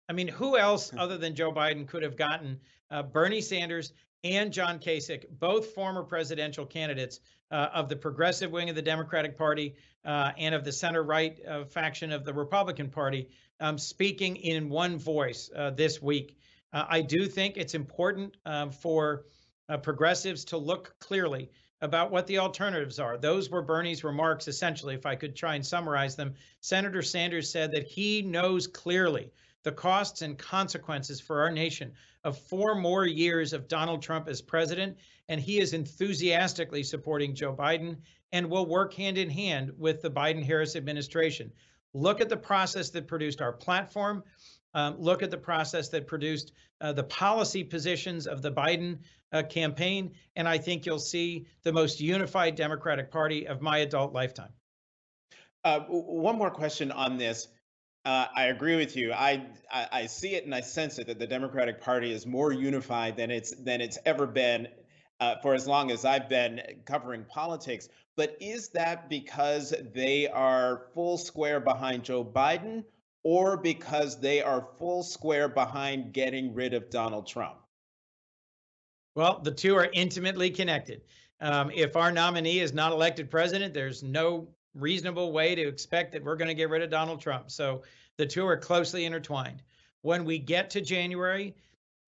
I 0.10 0.14
mean, 0.14 0.28
who 0.28 0.58
else 0.58 0.92
other 0.98 1.18
than 1.18 1.34
Joe 1.34 1.54
Biden 1.54 1.88
could 1.88 2.04
have 2.04 2.18
gotten 2.18 2.60
uh, 2.92 3.04
Bernie 3.04 3.40
Sanders 3.40 3.94
and 4.23 4.51
John 4.51 4.79
Kasich, 4.79 5.25
both 5.39 5.67
former 5.67 6.03
presidential 6.03 6.65
candidates 6.65 7.19
uh, 7.51 7.69
of 7.73 7.89
the 7.89 7.95
progressive 7.95 8.51
wing 8.51 8.69
of 8.69 8.75
the 8.75 8.82
Democratic 8.82 9.38
Party 9.38 9.75
uh, 10.05 10.32
and 10.38 10.53
of 10.53 10.63
the 10.63 10.71
center 10.71 11.03
right 11.03 11.39
uh, 11.47 11.65
faction 11.65 12.12
of 12.12 12.25
the 12.25 12.34
Republican 12.34 12.89
Party, 12.89 13.29
um, 13.60 13.77
speaking 13.77 14.36
in 14.36 14.69
one 14.69 14.97
voice 14.97 15.49
uh, 15.55 15.71
this 15.71 16.01
week. 16.01 16.38
I 16.71 17.01
do 17.01 17.25
think 17.25 17.58
it's 17.58 17.73
important 17.73 18.38
um, 18.45 18.69
for 18.69 19.25
uh, 19.69 19.77
progressives 19.77 20.45
to 20.45 20.58
look 20.58 20.95
clearly 20.99 21.49
about 21.82 22.12
what 22.12 22.27
the 22.27 22.39
alternatives 22.39 22.99
are. 22.99 23.17
Those 23.17 23.49
were 23.49 23.62
Bernie's 23.62 24.03
remarks, 24.03 24.47
essentially, 24.47 24.95
if 24.95 25.05
I 25.05 25.15
could 25.15 25.36
try 25.36 25.55
and 25.55 25.65
summarize 25.65 26.15
them. 26.15 26.36
Senator 26.60 27.01
Sanders 27.01 27.49
said 27.49 27.71
that 27.71 27.88
he 27.88 28.21
knows 28.21 28.67
clearly 28.67 29.32
the 29.63 29.72
costs 29.72 30.22
and 30.22 30.38
consequences 30.38 31.19
for 31.19 31.41
our 31.41 31.52
nation 31.52 31.91
of 32.24 32.38
four 32.38 32.76
more 32.76 33.06
years 33.06 33.54
of 33.54 33.67
Donald 33.67 34.02
Trump 34.02 34.28
as 34.28 34.41
president, 34.41 34.98
and 35.28 35.39
he 35.39 35.60
is 35.60 35.74
enthusiastically 35.74 36.84
supporting 36.84 37.36
Joe 37.36 37.54
Biden 37.54 37.98
and 38.32 38.50
will 38.50 38.65
work 38.65 38.93
hand 38.93 39.17
in 39.17 39.30
hand 39.30 39.72
with 39.78 40.02
the 40.02 40.12
Biden 40.12 40.43
Harris 40.43 40.76
administration. 40.76 41.52
Look 41.93 42.22
at 42.22 42.30
the 42.30 42.38
process 42.38 42.89
that 42.91 43.08
produced 43.08 43.41
our 43.41 43.54
platform. 43.54 44.24
Um, 44.74 44.98
look 45.00 45.24
at 45.24 45.32
the 45.32 45.38
process 45.38 45.89
that 45.89 46.06
produced 46.06 46.52
uh, 46.82 46.93
the 46.93 47.04
policy 47.04 47.63
positions 47.63 48.28
of 48.28 48.41
the 48.41 48.52
Biden 48.52 49.00
uh, 49.32 49.43
campaign, 49.43 50.13
and 50.36 50.48
I 50.48 50.58
think 50.58 50.86
you'll 50.86 51.00
see 51.00 51.48
the 51.63 51.74
most 51.74 52.00
unified 52.00 52.56
Democratic 52.56 53.12
Party 53.12 53.48
of 53.48 53.62
my 53.62 53.80
adult 53.80 54.13
lifetime. 54.13 54.54
Uh, 55.63 55.82
one 55.89 56.38
more 56.38 56.52
question 56.52 56.91
on 56.91 57.17
this. 57.17 57.48
Uh, 58.10 58.28
I 58.36 58.45
agree 58.45 58.76
with 58.76 58.95
you. 58.95 59.13
I, 59.13 59.45
I, 59.72 59.88
I 59.91 60.06
see 60.08 60.34
it 60.34 60.43
and 60.43 60.56
I 60.56 60.62
sense 60.62 60.98
it 60.98 61.06
that 61.06 61.19
the 61.19 61.28
Democratic 61.28 61.80
Party 61.80 62.12
is 62.12 62.26
more 62.26 62.52
unified 62.52 63.15
than 63.15 63.30
it's 63.30 63.52
than 63.52 63.82
it's 63.82 64.00
ever 64.04 64.26
been 64.26 64.67
uh, 65.19 65.36
for 65.43 65.54
as 65.54 65.67
long 65.67 65.91
as 65.91 66.06
I've 66.06 66.28
been 66.28 66.60
covering 66.86 67.24
politics. 67.26 67.88
But 68.17 68.36
is 68.41 68.69
that 68.69 69.10
because 69.10 69.76
they 69.93 70.28
are 70.28 70.88
full 70.95 71.19
square 71.19 71.60
behind 71.60 72.04
Joe 72.04 72.26
Biden, 72.26 72.84
or 73.22 73.58
because 73.58 74.19
they 74.19 74.41
are 74.41 74.67
full 74.80 75.04
square 75.04 75.48
behind 75.48 76.12
getting 76.12 76.56
rid 76.56 76.74
of 76.74 76.89
Donald 76.89 77.28
Trump? 77.28 77.60
Well, 79.13 79.39
the 79.43 79.52
two 79.52 79.76
are 79.76 79.89
intimately 79.93 80.50
connected. 80.50 81.02
Um, 81.41 81.69
if 81.76 81.95
our 81.95 82.12
nominee 82.12 82.58
is 82.58 82.74
not 82.74 82.91
elected 82.91 83.30
president, 83.30 83.76
there's 83.76 84.02
no 84.02 84.48
reasonable 84.75 85.32
way 85.32 85.55
to 85.55 85.67
expect 85.67 86.12
that 86.13 86.23
we're 86.23 86.36
going 86.36 86.47
to 86.47 86.53
get 86.53 86.69
rid 86.69 86.82
of 86.82 86.89
Donald 86.89 87.21
Trump. 87.21 87.51
So 87.51 87.84
the 88.17 88.25
two 88.25 88.45
are 88.45 88.58
closely 88.58 89.05
intertwined. 89.05 89.62
When 90.01 90.25
we 90.25 90.39
get 90.39 90.69
to 90.71 90.82
January, 90.82 91.55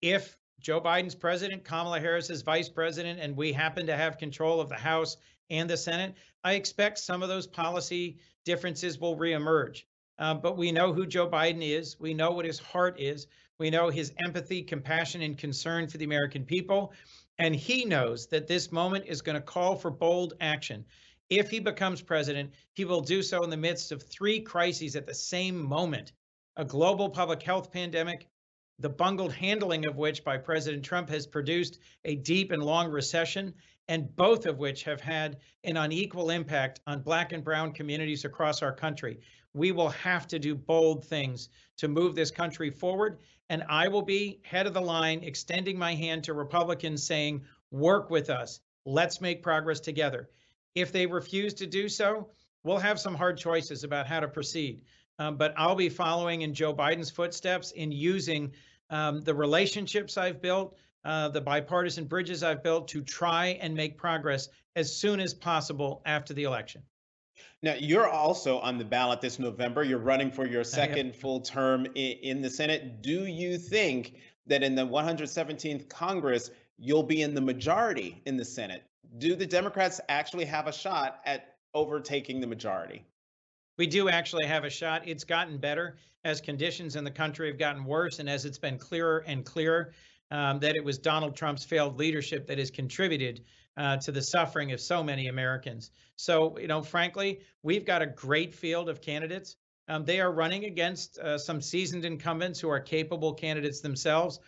if 0.02 0.38
Joe 0.60 0.80
Biden's 0.80 1.16
president, 1.16 1.64
Kamala 1.64 2.00
Harris 2.00 2.30
is 2.30 2.42
vice 2.44 2.70
president, 2.70 3.20
and 3.20 3.36
we 3.36 3.52
happen 3.52 3.88
to 3.88 3.98
have 3.98 4.18
control 4.18 4.62
of 4.62 4.70
the 4.70 4.76
House 4.76 5.18
and 5.50 5.70
the 5.70 5.78
Senate, 5.78 6.16
I 6.44 6.54
expect 6.54 7.00
some 7.00 7.24
of 7.24 7.30
those 7.30 7.48
policy 7.48 8.18
differences 8.46 9.00
will 9.00 9.18
reemerge. 9.18 9.84
Um, 10.18 10.40
but 10.40 10.58
we 10.58 10.72
know 10.72 10.94
who 10.94 11.06
Joe 11.06 11.28
Biden 11.28 11.62
is. 11.64 12.00
We 12.00 12.14
know 12.14 12.32
what 12.32 12.46
his 12.46 12.60
heart 12.60 13.00
is. 13.00 13.28
We 13.58 13.70
know 13.70 13.90
his 13.90 14.14
empathy, 14.24 14.62
compassion, 14.62 15.22
and 15.22 15.38
concern 15.38 15.88
for 15.88 15.98
the 15.98 16.06
American 16.06 16.46
people. 16.46 16.94
And 17.38 17.56
he 17.56 17.86
knows 17.86 18.28
that 18.28 18.48
this 18.48 18.72
moment 18.72 19.06
is 19.08 19.22
going 19.22 19.36
to 19.36 19.42
call 19.42 19.76
for 19.76 19.90
bold 19.90 20.34
action. 20.40 20.86
If 21.32 21.50
he 21.50 21.60
becomes 21.60 22.02
president, 22.02 22.52
he 22.74 22.84
will 22.84 23.00
do 23.00 23.24
so 23.24 23.42
in 23.46 23.50
the 23.50 23.56
midst 23.56 23.94
of 23.94 24.04
three 24.04 24.42
crises 24.42 24.98
at 24.98 25.08
the 25.08 25.14
same 25.14 25.58
moment 25.58 26.12
a 26.58 26.66
global 26.66 27.10
public 27.10 27.42
health 27.42 27.72
pandemic, 27.72 28.28
the 28.80 28.90
bungled 28.90 29.32
handling 29.32 29.86
of 29.86 29.96
which 29.96 30.26
by 30.26 30.38
President 30.38 30.84
Trump 30.84 31.08
has 31.08 31.26
produced 31.26 31.80
a 32.04 32.18
deep 32.18 32.52
and 32.52 32.62
long 32.62 32.92
recession, 32.92 33.54
and 33.88 34.14
both 34.18 34.46
of 34.46 34.58
which 34.58 34.84
have 34.84 35.00
had 35.00 35.38
an 35.64 35.78
unequal 35.78 36.32
impact 36.32 36.82
on 36.86 37.02
Black 37.02 37.32
and 37.32 37.46
Brown 37.46 37.72
communities 37.72 38.26
across 38.26 38.62
our 38.62 38.74
country. 38.74 39.22
We 39.54 39.72
will 39.72 39.90
have 39.90 40.28
to 40.28 40.38
do 40.38 40.54
bold 40.54 41.06
things 41.06 41.48
to 41.78 41.88
move 41.88 42.14
this 42.14 42.30
country 42.30 42.72
forward. 42.72 43.20
And 43.50 43.64
I 43.70 43.88
will 43.88 44.02
be 44.02 44.42
head 44.44 44.68
of 44.68 44.74
the 44.74 44.82
line, 44.82 45.24
extending 45.24 45.80
my 45.80 45.96
hand 45.96 46.26
to 46.26 46.34
Republicans 46.34 47.04
saying, 47.04 47.46
work 47.72 48.10
with 48.10 48.30
us. 48.30 48.60
Let's 48.86 49.22
make 49.22 49.42
progress 49.42 49.80
together. 49.80 50.30
If 50.76 50.92
they 50.92 51.06
refuse 51.06 51.54
to 51.56 51.68
do 51.68 51.90
so, 51.90 52.30
we'll 52.64 52.78
have 52.78 53.00
some 53.00 53.16
hard 53.16 53.38
choices 53.38 53.84
about 53.84 54.08
how 54.08 54.20
to 54.20 54.28
proceed. 54.28 54.82
Um, 55.20 55.38
but 55.38 55.54
I'll 55.58 55.76
be 55.76 55.90
following 55.90 56.42
in 56.42 56.54
Joe 56.54 56.74
Biden's 56.74 57.12
footsteps 57.12 57.72
in 57.72 57.92
using 57.92 58.52
um, 58.90 59.22
the 59.22 59.34
relationships 59.34 60.18
I've 60.18 60.42
built, 60.42 60.78
uh, 61.06 61.30
the 61.30 61.42
bipartisan 61.42 62.06
bridges 62.06 62.44
I've 62.44 62.64
built 62.64 62.88
to 62.90 63.02
try 63.02 63.58
and 63.62 63.76
make 63.76 63.98
progress 63.98 64.50
as 64.76 64.96
soon 64.96 65.20
as 65.20 65.34
possible 65.34 66.02
after 66.06 66.34
the 66.34 66.44
election. 66.44 66.82
Now, 67.64 67.76
you're 67.76 68.10
also 68.10 68.60
on 68.60 68.78
the 68.78 68.86
ballot 68.86 69.22
this 69.22 69.38
November. 69.38 69.84
You're 69.84 70.00
running 70.00 70.32
for 70.32 70.48
your 70.48 70.64
second 70.64 71.16
full 71.16 71.42
term 71.42 71.86
in, 71.96 72.18
in 72.24 72.42
the 72.42 72.50
Senate. 72.50 73.02
Do 73.02 73.26
you 73.26 73.58
think 73.58 74.16
that 74.48 74.64
in 74.64 74.74
the 74.74 74.86
117th 74.86 75.88
Congress, 75.88 76.50
you'll 76.78 77.04
be 77.04 77.22
in 77.22 77.36
the 77.36 77.42
majority 77.42 78.22
in 78.26 78.38
the 78.38 78.46
Senate? 78.46 78.84
Do 79.18 79.36
the 79.36 79.46
Democrats 79.46 80.00
actually 80.10 80.46
have 80.46 80.68
a 80.68 80.74
shot 80.74 81.22
at 81.26 81.56
overtaking 81.74 82.40
the 82.40 82.48
majority? 82.48 83.06
We 83.78 83.88
do 83.88 84.10
actually 84.10 84.46
have 84.46 84.64
a 84.64 84.70
shot. 84.70 85.08
It's 85.08 85.24
gotten 85.24 85.58
better 85.58 85.98
as 86.24 86.42
conditions 86.42 86.96
in 86.96 87.04
the 87.04 87.12
country 87.12 87.48
have 87.48 87.58
gotten 87.58 87.84
worse 87.84 88.20
and 88.20 88.30
as 88.30 88.46
it's 88.46 88.60
been 88.60 88.78
clearer 88.78 89.24
and 89.26 89.46
clearer 89.46 89.94
um, 90.30 90.60
that 90.60 90.76
it 90.76 90.84
was 90.84 90.98
Donald 90.98 91.36
Trump's 91.36 91.66
failed 91.66 91.98
leadership 91.98 92.48
that 92.48 92.58
has 92.58 92.72
contributed 92.72 93.44
uh, 93.78 93.98
to 93.98 94.12
the 94.12 94.22
suffering 94.22 94.72
of 94.72 94.80
so 94.80 95.04
many 95.04 95.28
Americans. 95.28 95.92
So, 96.16 96.58
you 96.58 96.68
know, 96.68 96.82
frankly, 96.82 97.42
we've 97.64 97.86
got 97.86 98.02
a 98.02 98.08
great 98.08 98.54
field 98.54 98.90
of 98.90 99.02
candidates. 99.02 99.56
Um, 99.88 100.06
they 100.06 100.20
are 100.20 100.32
running 100.32 100.66
against 100.66 101.18
uh, 101.20 101.38
some 101.38 101.62
seasoned 101.62 102.06
incumbents 102.06 102.60
who 102.60 102.70
are 102.70 102.80
capable 102.80 103.34
candidates 103.34 103.82
themselves, 103.82 104.40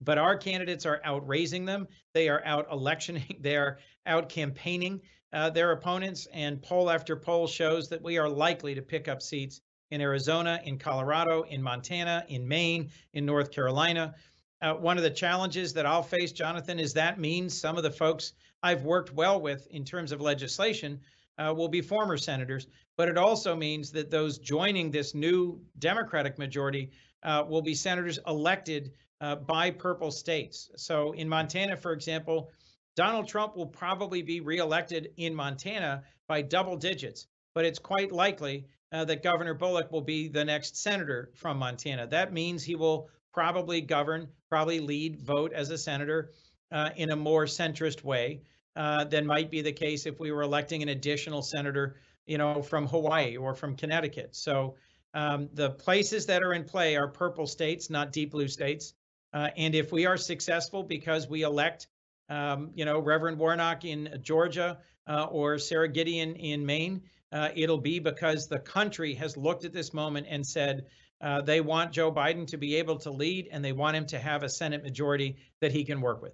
but 0.00 0.18
our 0.18 0.36
candidates 0.36 0.86
are 0.86 1.00
out 1.04 1.26
raising 1.26 1.64
them. 1.64 1.86
They 2.14 2.28
are 2.28 2.42
out 2.44 2.66
electioning. 2.70 3.38
They 3.40 3.56
are 3.56 3.78
out 4.06 4.28
campaigning 4.28 5.00
uh, 5.32 5.50
their 5.50 5.72
opponents, 5.72 6.26
and 6.32 6.60
poll 6.60 6.90
after 6.90 7.16
poll 7.16 7.46
shows 7.46 7.88
that 7.88 8.02
we 8.02 8.18
are 8.18 8.28
likely 8.28 8.74
to 8.74 8.82
pick 8.82 9.08
up 9.08 9.22
seats 9.22 9.60
in 9.90 10.00
Arizona, 10.00 10.60
in 10.64 10.78
Colorado, 10.78 11.42
in 11.42 11.62
Montana, 11.62 12.24
in 12.28 12.46
Maine, 12.46 12.90
in 13.12 13.26
North 13.26 13.50
Carolina. 13.50 14.14
Uh, 14.62 14.74
one 14.74 14.96
of 14.96 15.02
the 15.02 15.10
challenges 15.10 15.72
that 15.74 15.86
I'll 15.86 16.02
face, 16.02 16.32
Jonathan, 16.32 16.78
is 16.78 16.94
that 16.94 17.18
means 17.18 17.58
some 17.58 17.76
of 17.76 17.82
the 17.82 17.90
folks 17.90 18.32
I've 18.62 18.84
worked 18.84 19.12
well 19.12 19.40
with 19.40 19.66
in 19.68 19.84
terms 19.84 20.12
of 20.12 20.20
legislation 20.20 21.00
uh, 21.38 21.54
will 21.56 21.68
be 21.68 21.80
former 21.80 22.18
senators, 22.18 22.66
but 22.96 23.08
it 23.08 23.16
also 23.16 23.56
means 23.56 23.90
that 23.92 24.10
those 24.10 24.38
joining 24.38 24.90
this 24.90 25.14
new 25.14 25.60
Democratic 25.78 26.38
majority 26.38 26.90
uh, 27.22 27.44
will 27.48 27.62
be 27.62 27.74
senators 27.74 28.18
elected 28.26 28.92
uh, 29.20 29.36
by 29.36 29.70
purple 29.70 30.10
states. 30.10 30.70
So 30.76 31.12
in 31.12 31.28
Montana, 31.28 31.76
for 31.76 31.92
example, 31.92 32.50
Donald 32.96 33.28
Trump 33.28 33.56
will 33.56 33.66
probably 33.66 34.22
be 34.22 34.40
reelected 34.40 35.10
in 35.16 35.34
Montana 35.34 36.02
by 36.26 36.42
double 36.42 36.76
digits, 36.76 37.26
but 37.54 37.64
it's 37.64 37.78
quite 37.78 38.12
likely 38.12 38.66
uh, 38.92 39.04
that 39.04 39.22
Governor 39.22 39.54
Bullock 39.54 39.92
will 39.92 40.00
be 40.00 40.28
the 40.28 40.44
next 40.44 40.76
senator 40.76 41.30
from 41.34 41.58
Montana. 41.58 42.06
That 42.06 42.32
means 42.32 42.64
he 42.64 42.74
will 42.74 43.08
probably 43.32 43.80
govern, 43.80 44.28
probably 44.48 44.80
lead, 44.80 45.20
vote 45.20 45.52
as 45.52 45.70
a 45.70 45.78
senator 45.78 46.32
uh, 46.72 46.90
in 46.96 47.10
a 47.10 47.16
more 47.16 47.44
centrist 47.44 48.02
way 48.02 48.42
uh, 48.76 49.04
than 49.04 49.26
might 49.26 49.50
be 49.50 49.62
the 49.62 49.72
case 49.72 50.06
if 50.06 50.18
we 50.18 50.32
were 50.32 50.42
electing 50.42 50.82
an 50.82 50.88
additional 50.88 51.42
senator, 51.42 51.96
you 52.26 52.38
know, 52.38 52.62
from 52.62 52.86
Hawaii 52.86 53.36
or 53.36 53.54
from 53.54 53.76
Connecticut. 53.76 54.34
So 54.34 54.76
um, 55.14 55.48
the 55.52 55.70
places 55.70 56.26
that 56.26 56.42
are 56.42 56.52
in 56.52 56.64
play 56.64 56.96
are 56.96 57.08
purple 57.08 57.46
states, 57.46 57.90
not 57.90 58.12
deep 58.12 58.32
blue 58.32 58.48
states. 58.48 58.94
Uh, 59.32 59.48
and 59.56 59.74
if 59.74 59.92
we 59.92 60.06
are 60.06 60.16
successful 60.16 60.82
because 60.82 61.28
we 61.28 61.42
elect, 61.42 61.86
um, 62.28 62.70
you 62.74 62.84
know, 62.84 62.98
Reverend 62.98 63.38
Warnock 63.38 63.84
in 63.84 64.18
Georgia 64.22 64.78
uh, 65.08 65.24
or 65.24 65.58
Sara 65.58 65.88
Gideon 65.88 66.34
in 66.36 66.64
Maine, 66.64 67.02
uh, 67.32 67.50
it'll 67.54 67.78
be 67.78 67.98
because 67.98 68.48
the 68.48 68.58
country 68.58 69.14
has 69.14 69.36
looked 69.36 69.64
at 69.64 69.72
this 69.72 69.94
moment 69.94 70.26
and 70.28 70.44
said, 70.44 70.86
uh, 71.20 71.42
they 71.42 71.60
want 71.60 71.92
Joe 71.92 72.10
Biden 72.10 72.46
to 72.48 72.56
be 72.56 72.76
able 72.76 72.96
to 72.98 73.10
lead, 73.10 73.48
and 73.52 73.64
they 73.64 73.72
want 73.72 73.96
him 73.96 74.06
to 74.06 74.18
have 74.18 74.42
a 74.42 74.48
Senate 74.48 74.82
majority 74.82 75.36
that 75.60 75.70
he 75.70 75.84
can 75.84 76.00
work 76.00 76.22
with. 76.22 76.32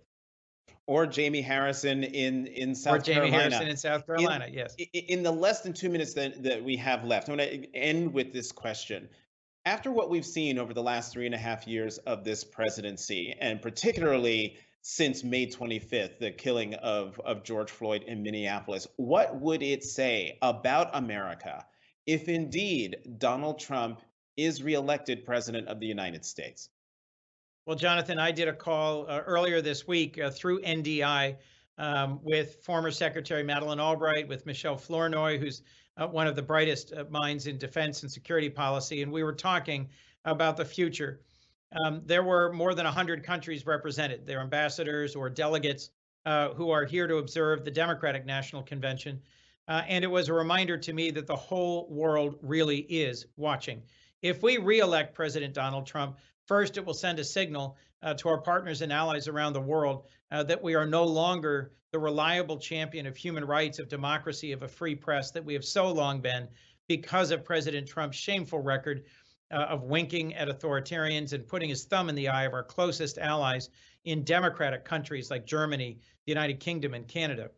Or 0.87 1.07
Jamie 1.07 1.43
Harrison 1.43 2.05
in 2.05 2.47
in 2.47 2.73
South 2.73 3.05
Carolina. 3.05 3.27
or 3.27 3.29
Jamie 3.29 3.31
Carolina. 3.31 3.55
Harrison 3.57 3.69
in 3.69 3.77
South 3.77 4.07
Carolina. 4.07 4.47
In, 4.47 4.55
yes. 4.55 4.77
In 4.93 5.25
the 5.25 5.33
less 5.33 5.63
than 5.63 5.73
two 5.73 5.89
minutes 5.89 6.15
that 6.15 6.41
that 6.45 6.63
we 6.63 6.77
have 6.77 7.05
left, 7.05 7.29
I'm 7.29 7.37
going 7.37 7.63
to 7.63 7.75
end 7.77 8.15
with 8.15 8.33
this 8.33 8.53
question. 8.53 9.09
After 9.67 9.91
what 9.91 10.11
we've 10.11 10.25
seen 10.25 10.61
over 10.61 10.73
the 10.73 10.83
last 10.83 11.13
three 11.13 11.27
and 11.27 11.35
a 11.35 11.39
half 11.39 11.67
years 11.67 11.99
of 11.99 12.23
this 12.23 12.45
presidency, 12.45 13.35
and 13.41 13.61
particularly 13.61 14.57
since 14.83 15.25
May 15.25 15.49
25th, 15.49 16.21
the 16.21 16.31
killing 16.31 16.75
of, 16.75 17.21
of 17.25 17.43
George 17.43 17.73
Floyd 17.73 18.05
in 18.05 18.23
Minneapolis, 18.23 18.87
what 18.95 19.41
would 19.41 19.65
it 19.65 19.83
say 19.83 20.39
about 20.41 20.91
America 20.95 21.67
if 22.07 22.29
indeed 22.29 22.97
Donald 23.19 23.59
Trump 23.59 24.03
is 24.37 24.63
reelected 24.63 25.25
president 25.25 25.67
of 25.67 25.81
the 25.81 25.87
United 25.87 26.25
States? 26.25 26.69
Well, 27.67 27.75
Jonathan, 27.75 28.21
I 28.21 28.31
did 28.31 28.47
a 28.47 28.53
call 28.53 29.11
uh, 29.11 29.23
earlier 29.27 29.61
this 29.61 29.89
week 29.89 30.17
uh, 30.21 30.31
through 30.31 30.63
NDI 30.63 31.39
um, 31.77 32.21
with 32.23 32.63
former 32.63 32.93
Secretary 32.93 33.43
Madeleine 33.43 33.81
Albright, 33.81 34.29
with 34.29 34.47
Michelle 34.47 34.77
Flournoy, 34.77 35.39
who's 35.39 35.63
uh, 35.97 36.07
one 36.07 36.27
of 36.27 36.37
the 36.37 36.43
brightest 36.43 36.93
uh, 36.93 37.05
minds 37.11 37.47
in 37.47 37.59
defense 37.59 38.03
and 38.03 38.11
security 38.11 38.51
policy, 38.51 39.03
and 39.03 39.11
we 39.11 39.23
were 39.23 39.33
talking 39.33 39.89
about 40.25 40.57
the 40.57 40.65
future. 40.65 41.21
Um, 41.85 42.03
there 42.05 42.23
were 42.23 42.53
more 42.53 42.75
than 42.75 42.85
100 42.85 43.25
countries 43.25 43.67
represented, 43.67 44.27
their 44.27 44.41
ambassadors 44.41 45.17
or 45.17 45.29
delegates 45.29 45.91
uh, 46.25 46.51
who 46.51 46.71
are 46.71 46.85
here 46.85 47.07
to 47.07 47.17
observe 47.17 47.65
the 47.65 47.71
Democratic 47.71 48.27
National 48.27 48.63
Convention. 48.63 49.21
Uh, 49.69 49.83
and 49.89 50.05
it 50.05 50.09
was 50.09 50.29
a 50.29 50.33
reminder 50.33 50.77
to 50.77 50.93
me 50.93 51.11
that 51.11 51.27
the 51.27 51.37
whole 51.37 51.89
world 51.89 52.39
really 52.43 52.79
is 52.79 53.27
watching. 53.37 53.83
If 54.23 54.43
we 54.43 54.59
reelect 54.59 55.15
President 55.15 55.55
Donald 55.55 55.87
Trump, 55.87 56.19
first, 56.47 56.77
it 56.77 56.85
will 56.85 56.95
send 56.95 57.19
a 57.19 57.25
signal 57.25 57.77
uh, 58.03 58.15
to 58.15 58.29
our 58.29 58.39
partners 58.39 58.83
and 58.83 58.93
allies 58.93 59.29
around 59.29 59.53
the 59.53 59.61
world 59.61 60.05
uh, 60.31 60.43
that 60.45 60.63
we 60.63 60.75
are 60.75 60.87
no 60.87 61.05
longer 61.05 61.73
the 61.97 62.01
reliable 62.01 62.59
champion 62.59 63.07
of 63.07 63.17
human 63.17 63.43
rights, 63.43 63.79
of 63.79 63.89
democracy, 63.89 64.53
of 64.53 64.63
a 64.63 64.69
free 64.69 64.95
press 64.95 65.31
that 65.31 65.43
we 65.43 65.55
have 65.55 65.65
so 65.65 65.91
long 65.91 66.21
been 66.21 66.47
because 66.89 67.31
of 67.31 67.43
President 67.43 67.89
Trump's 67.89 68.19
shameful 68.19 68.61
record 68.61 69.05
uh, 69.51 69.61
of 69.71 69.85
winking 69.85 70.35
at 70.35 70.49
authoritarians 70.49 71.33
and 71.33 71.49
putting 71.49 71.71
his 71.71 71.87
thumb 71.87 72.11
in 72.11 72.15
the 72.15 72.29
eye 72.29 72.45
of 72.45 72.53
our 72.53 72.63
closest 72.63 73.17
allies 73.17 73.71
in 74.05 74.25
democratic 74.25 74.85
countries 74.85 75.31
like 75.31 75.47
Germany, 75.47 75.99
the 76.27 76.33
United 76.33 76.61
Kingdom, 76.61 76.93
and 76.93 77.09
Canada. 77.09 77.49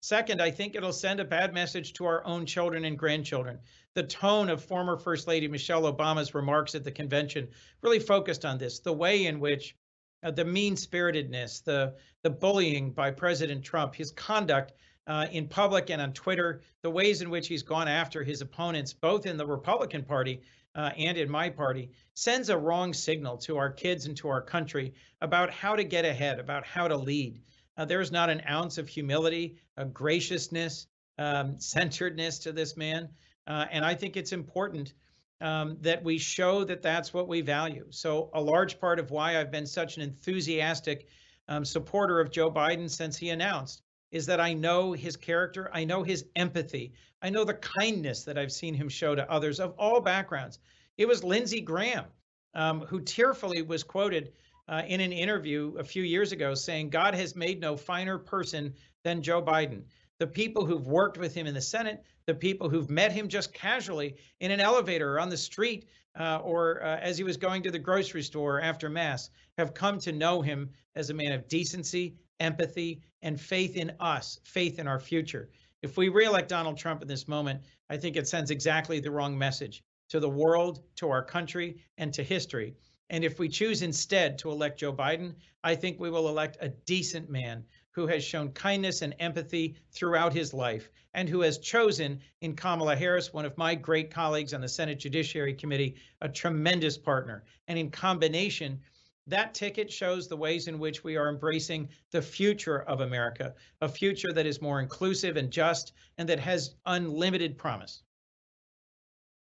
Second, 0.00 0.40
I 0.40 0.52
think 0.52 0.76
it'll 0.76 0.92
send 0.92 1.18
a 1.18 1.24
bad 1.24 1.52
message 1.52 1.92
to 1.94 2.06
our 2.06 2.24
own 2.24 2.46
children 2.46 2.84
and 2.84 2.96
grandchildren. 2.96 3.58
The 3.94 4.04
tone 4.04 4.48
of 4.48 4.62
former 4.62 4.96
First 4.96 5.26
Lady 5.26 5.48
Michelle 5.48 5.92
Obama's 5.92 6.36
remarks 6.36 6.76
at 6.76 6.84
the 6.84 6.92
convention 6.92 7.48
really 7.82 7.98
focused 7.98 8.44
on 8.44 8.58
this 8.58 8.78
the 8.78 8.92
way 8.92 9.26
in 9.26 9.40
which 9.40 9.74
uh, 10.22 10.30
the 10.30 10.44
mean 10.44 10.76
spiritedness, 10.76 11.60
the, 11.60 11.94
the 12.22 12.30
bullying 12.30 12.92
by 12.92 13.10
President 13.10 13.64
Trump, 13.64 13.94
his 13.94 14.10
conduct 14.10 14.72
uh, 15.06 15.26
in 15.32 15.48
public 15.48 15.90
and 15.90 16.02
on 16.02 16.12
Twitter, 16.12 16.62
the 16.82 16.90
ways 16.90 17.22
in 17.22 17.30
which 17.30 17.48
he's 17.48 17.62
gone 17.62 17.88
after 17.88 18.22
his 18.22 18.40
opponents, 18.40 18.92
both 18.92 19.26
in 19.26 19.36
the 19.36 19.46
Republican 19.46 20.04
Party 20.04 20.42
uh, 20.74 20.90
and 20.96 21.16
in 21.16 21.30
my 21.30 21.48
party, 21.48 21.90
sends 22.14 22.50
a 22.50 22.58
wrong 22.58 22.92
signal 22.92 23.38
to 23.38 23.56
our 23.56 23.70
kids 23.70 24.06
and 24.06 24.16
to 24.16 24.28
our 24.28 24.42
country 24.42 24.92
about 25.20 25.50
how 25.50 25.74
to 25.74 25.84
get 25.84 26.04
ahead, 26.04 26.38
about 26.38 26.64
how 26.64 26.86
to 26.86 26.96
lead. 26.96 27.40
Uh, 27.76 27.84
there's 27.84 28.12
not 28.12 28.28
an 28.28 28.42
ounce 28.48 28.76
of 28.76 28.88
humility, 28.88 29.56
a 29.76 29.84
graciousness, 29.84 30.86
um, 31.16 31.58
centeredness 31.58 32.40
to 32.40 32.52
this 32.52 32.76
man. 32.76 33.08
Uh, 33.46 33.64
and 33.70 33.84
I 33.84 33.94
think 33.94 34.16
it's 34.16 34.32
important 34.32 34.92
um, 35.40 35.76
that 35.80 36.02
we 36.02 36.18
show 36.18 36.64
that 36.64 36.82
that's 36.82 37.14
what 37.14 37.28
we 37.28 37.40
value. 37.40 37.86
So, 37.90 38.30
a 38.34 38.40
large 38.40 38.80
part 38.80 38.98
of 38.98 39.10
why 39.10 39.38
I've 39.38 39.50
been 39.50 39.66
such 39.66 39.96
an 39.96 40.02
enthusiastic 40.02 41.06
um, 41.48 41.64
supporter 41.64 42.20
of 42.20 42.30
Joe 42.30 42.50
Biden 42.50 42.90
since 42.90 43.16
he 43.16 43.30
announced 43.30 43.82
is 44.10 44.26
that 44.26 44.40
I 44.40 44.54
know 44.54 44.92
his 44.92 45.16
character, 45.16 45.70
I 45.72 45.84
know 45.84 46.02
his 46.02 46.24
empathy, 46.34 46.92
I 47.20 47.30
know 47.30 47.44
the 47.44 47.54
kindness 47.54 48.24
that 48.24 48.38
I've 48.38 48.52
seen 48.52 48.74
him 48.74 48.88
show 48.88 49.14
to 49.14 49.30
others 49.30 49.60
of 49.60 49.74
all 49.78 50.00
backgrounds. 50.00 50.58
It 50.96 51.06
was 51.06 51.22
Lindsey 51.22 51.60
Graham 51.60 52.06
um, 52.54 52.80
who 52.80 53.00
tearfully 53.00 53.62
was 53.62 53.82
quoted 53.82 54.32
uh, 54.68 54.82
in 54.86 55.00
an 55.00 55.12
interview 55.12 55.74
a 55.78 55.84
few 55.84 56.02
years 56.02 56.32
ago 56.32 56.54
saying, 56.54 56.90
God 56.90 57.14
has 57.14 57.36
made 57.36 57.60
no 57.60 57.76
finer 57.76 58.18
person 58.18 58.74
than 59.04 59.22
Joe 59.22 59.42
Biden. 59.42 59.82
The 60.18 60.26
people 60.26 60.66
who've 60.66 60.86
worked 60.86 61.18
with 61.18 61.34
him 61.34 61.46
in 61.46 61.54
the 61.54 61.60
Senate, 61.60 62.02
the 62.26 62.34
people 62.34 62.68
who've 62.68 62.90
met 62.90 63.12
him 63.12 63.28
just 63.28 63.52
casually 63.52 64.16
in 64.40 64.50
an 64.50 64.60
elevator 64.60 65.14
or 65.14 65.20
on 65.20 65.28
the 65.28 65.36
street 65.36 65.88
uh, 66.18 66.38
or 66.42 66.82
uh, 66.82 66.98
as 66.98 67.16
he 67.16 67.24
was 67.24 67.36
going 67.36 67.62
to 67.62 67.70
the 67.70 67.78
grocery 67.78 68.22
store 68.22 68.60
after 68.60 68.88
Mass, 68.88 69.30
have 69.56 69.74
come 69.74 69.98
to 70.00 70.12
know 70.12 70.42
him 70.42 70.70
as 70.96 71.10
a 71.10 71.14
man 71.14 71.32
of 71.32 71.46
decency, 71.48 72.16
empathy, 72.40 73.00
and 73.22 73.40
faith 73.40 73.76
in 73.76 73.92
us, 74.00 74.40
faith 74.42 74.78
in 74.78 74.88
our 74.88 74.98
future. 74.98 75.50
If 75.82 75.96
we 75.96 76.08
reelect 76.08 76.48
Donald 76.48 76.76
Trump 76.76 77.02
in 77.02 77.08
this 77.08 77.28
moment, 77.28 77.62
I 77.88 77.96
think 77.96 78.16
it 78.16 78.26
sends 78.26 78.50
exactly 78.50 78.98
the 78.98 79.12
wrong 79.12 79.38
message 79.38 79.84
to 80.08 80.18
the 80.18 80.28
world, 80.28 80.82
to 80.96 81.10
our 81.10 81.22
country, 81.22 81.76
and 81.98 82.12
to 82.14 82.24
history. 82.24 82.74
And 83.10 83.24
if 83.24 83.38
we 83.38 83.48
choose 83.48 83.82
instead 83.82 84.38
to 84.38 84.50
elect 84.50 84.80
Joe 84.80 84.92
Biden, 84.92 85.34
I 85.62 85.74
think 85.74 85.98
we 85.98 86.10
will 86.10 86.28
elect 86.28 86.56
a 86.60 86.68
decent 86.68 87.30
man 87.30 87.64
who 87.98 88.06
has 88.06 88.22
shown 88.22 88.52
kindness 88.52 89.02
and 89.02 89.12
empathy 89.18 89.74
throughout 89.90 90.32
his 90.32 90.54
life 90.54 90.88
and 91.14 91.28
who 91.28 91.40
has 91.40 91.58
chosen 91.58 92.20
in 92.42 92.54
Kamala 92.54 92.94
Harris, 92.94 93.32
one 93.32 93.44
of 93.44 93.58
my 93.58 93.74
great 93.74 94.08
colleagues 94.08 94.54
on 94.54 94.60
the 94.60 94.68
Senate 94.68 95.00
Judiciary 95.00 95.52
Committee, 95.52 95.96
a 96.20 96.28
tremendous 96.28 96.96
partner. 96.96 97.42
And 97.66 97.76
in 97.76 97.90
combination, 97.90 98.78
that 99.26 99.52
ticket 99.52 99.90
shows 99.90 100.28
the 100.28 100.36
ways 100.36 100.68
in 100.68 100.78
which 100.78 101.02
we 101.02 101.16
are 101.16 101.28
embracing 101.28 101.88
the 102.12 102.22
future 102.22 102.82
of 102.82 103.00
America, 103.00 103.52
a 103.80 103.88
future 103.88 104.32
that 104.32 104.46
is 104.46 104.62
more 104.62 104.80
inclusive 104.80 105.36
and 105.36 105.50
just 105.50 105.92
and 106.18 106.28
that 106.28 106.38
has 106.38 106.76
unlimited 106.86 107.58
promise. 107.58 108.04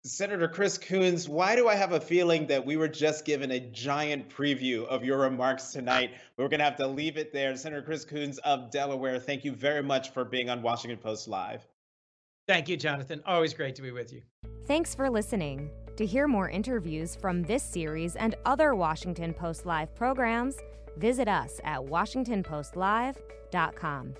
Senator 0.07 0.49
Chris 0.49 0.77
Coons, 0.77 1.31
why 1.31 1.57
do 1.57 1.67
I 1.67 1.77
have 1.77 1.93
a 1.93 2.01
feeling 2.01 2.47
that 2.49 2.67
we 2.67 2.77
were 2.77 2.89
just 2.89 3.25
given 3.25 3.53
a 3.53 3.61
giant 3.61 4.29
preview 4.29 4.85
of 4.85 5.03
your 5.03 5.19
remarks 5.19 5.73
tonight? 5.73 6.11
We're 6.37 6.49
going 6.49 6.59
to 6.59 6.65
have 6.65 6.77
to 6.77 6.87
leave 6.87 7.17
it 7.17 7.33
there. 7.33 7.57
Senator 7.57 7.81
Chris 7.81 8.05
Coons 8.05 8.37
of 8.41 8.71
Delaware, 8.71 9.19
thank 9.19 9.47
you 9.47 9.53
very 9.53 9.83
much 9.83 10.11
for 10.11 10.27
being 10.27 10.51
on 10.51 10.61
Washington 10.61 10.99
Post 10.99 11.27
Live. 11.27 11.67
Thank 12.47 12.69
you, 12.69 12.77
Jonathan. 12.77 13.23
Always 13.25 13.55
great 13.55 13.75
to 13.77 13.83
be 13.83 13.93
with 13.93 14.13
you. 14.13 14.21
Thanks 14.67 14.95
for 14.95 15.09
listening. 15.09 15.71
To 15.97 16.05
hear 16.05 16.29
more 16.29 16.51
interviews 16.51 17.17
from 17.17 17.43
this 17.43 17.63
series 17.63 18.15
and 18.17 18.35
other 18.45 18.75
Washington 18.75 19.33
Post 19.33 19.65
Live 19.65 19.95
programs, 19.95 20.59
visit 20.99 21.29
us 21.29 21.63
at 21.65 21.81
WashingtonPostLive.com. 21.81 24.15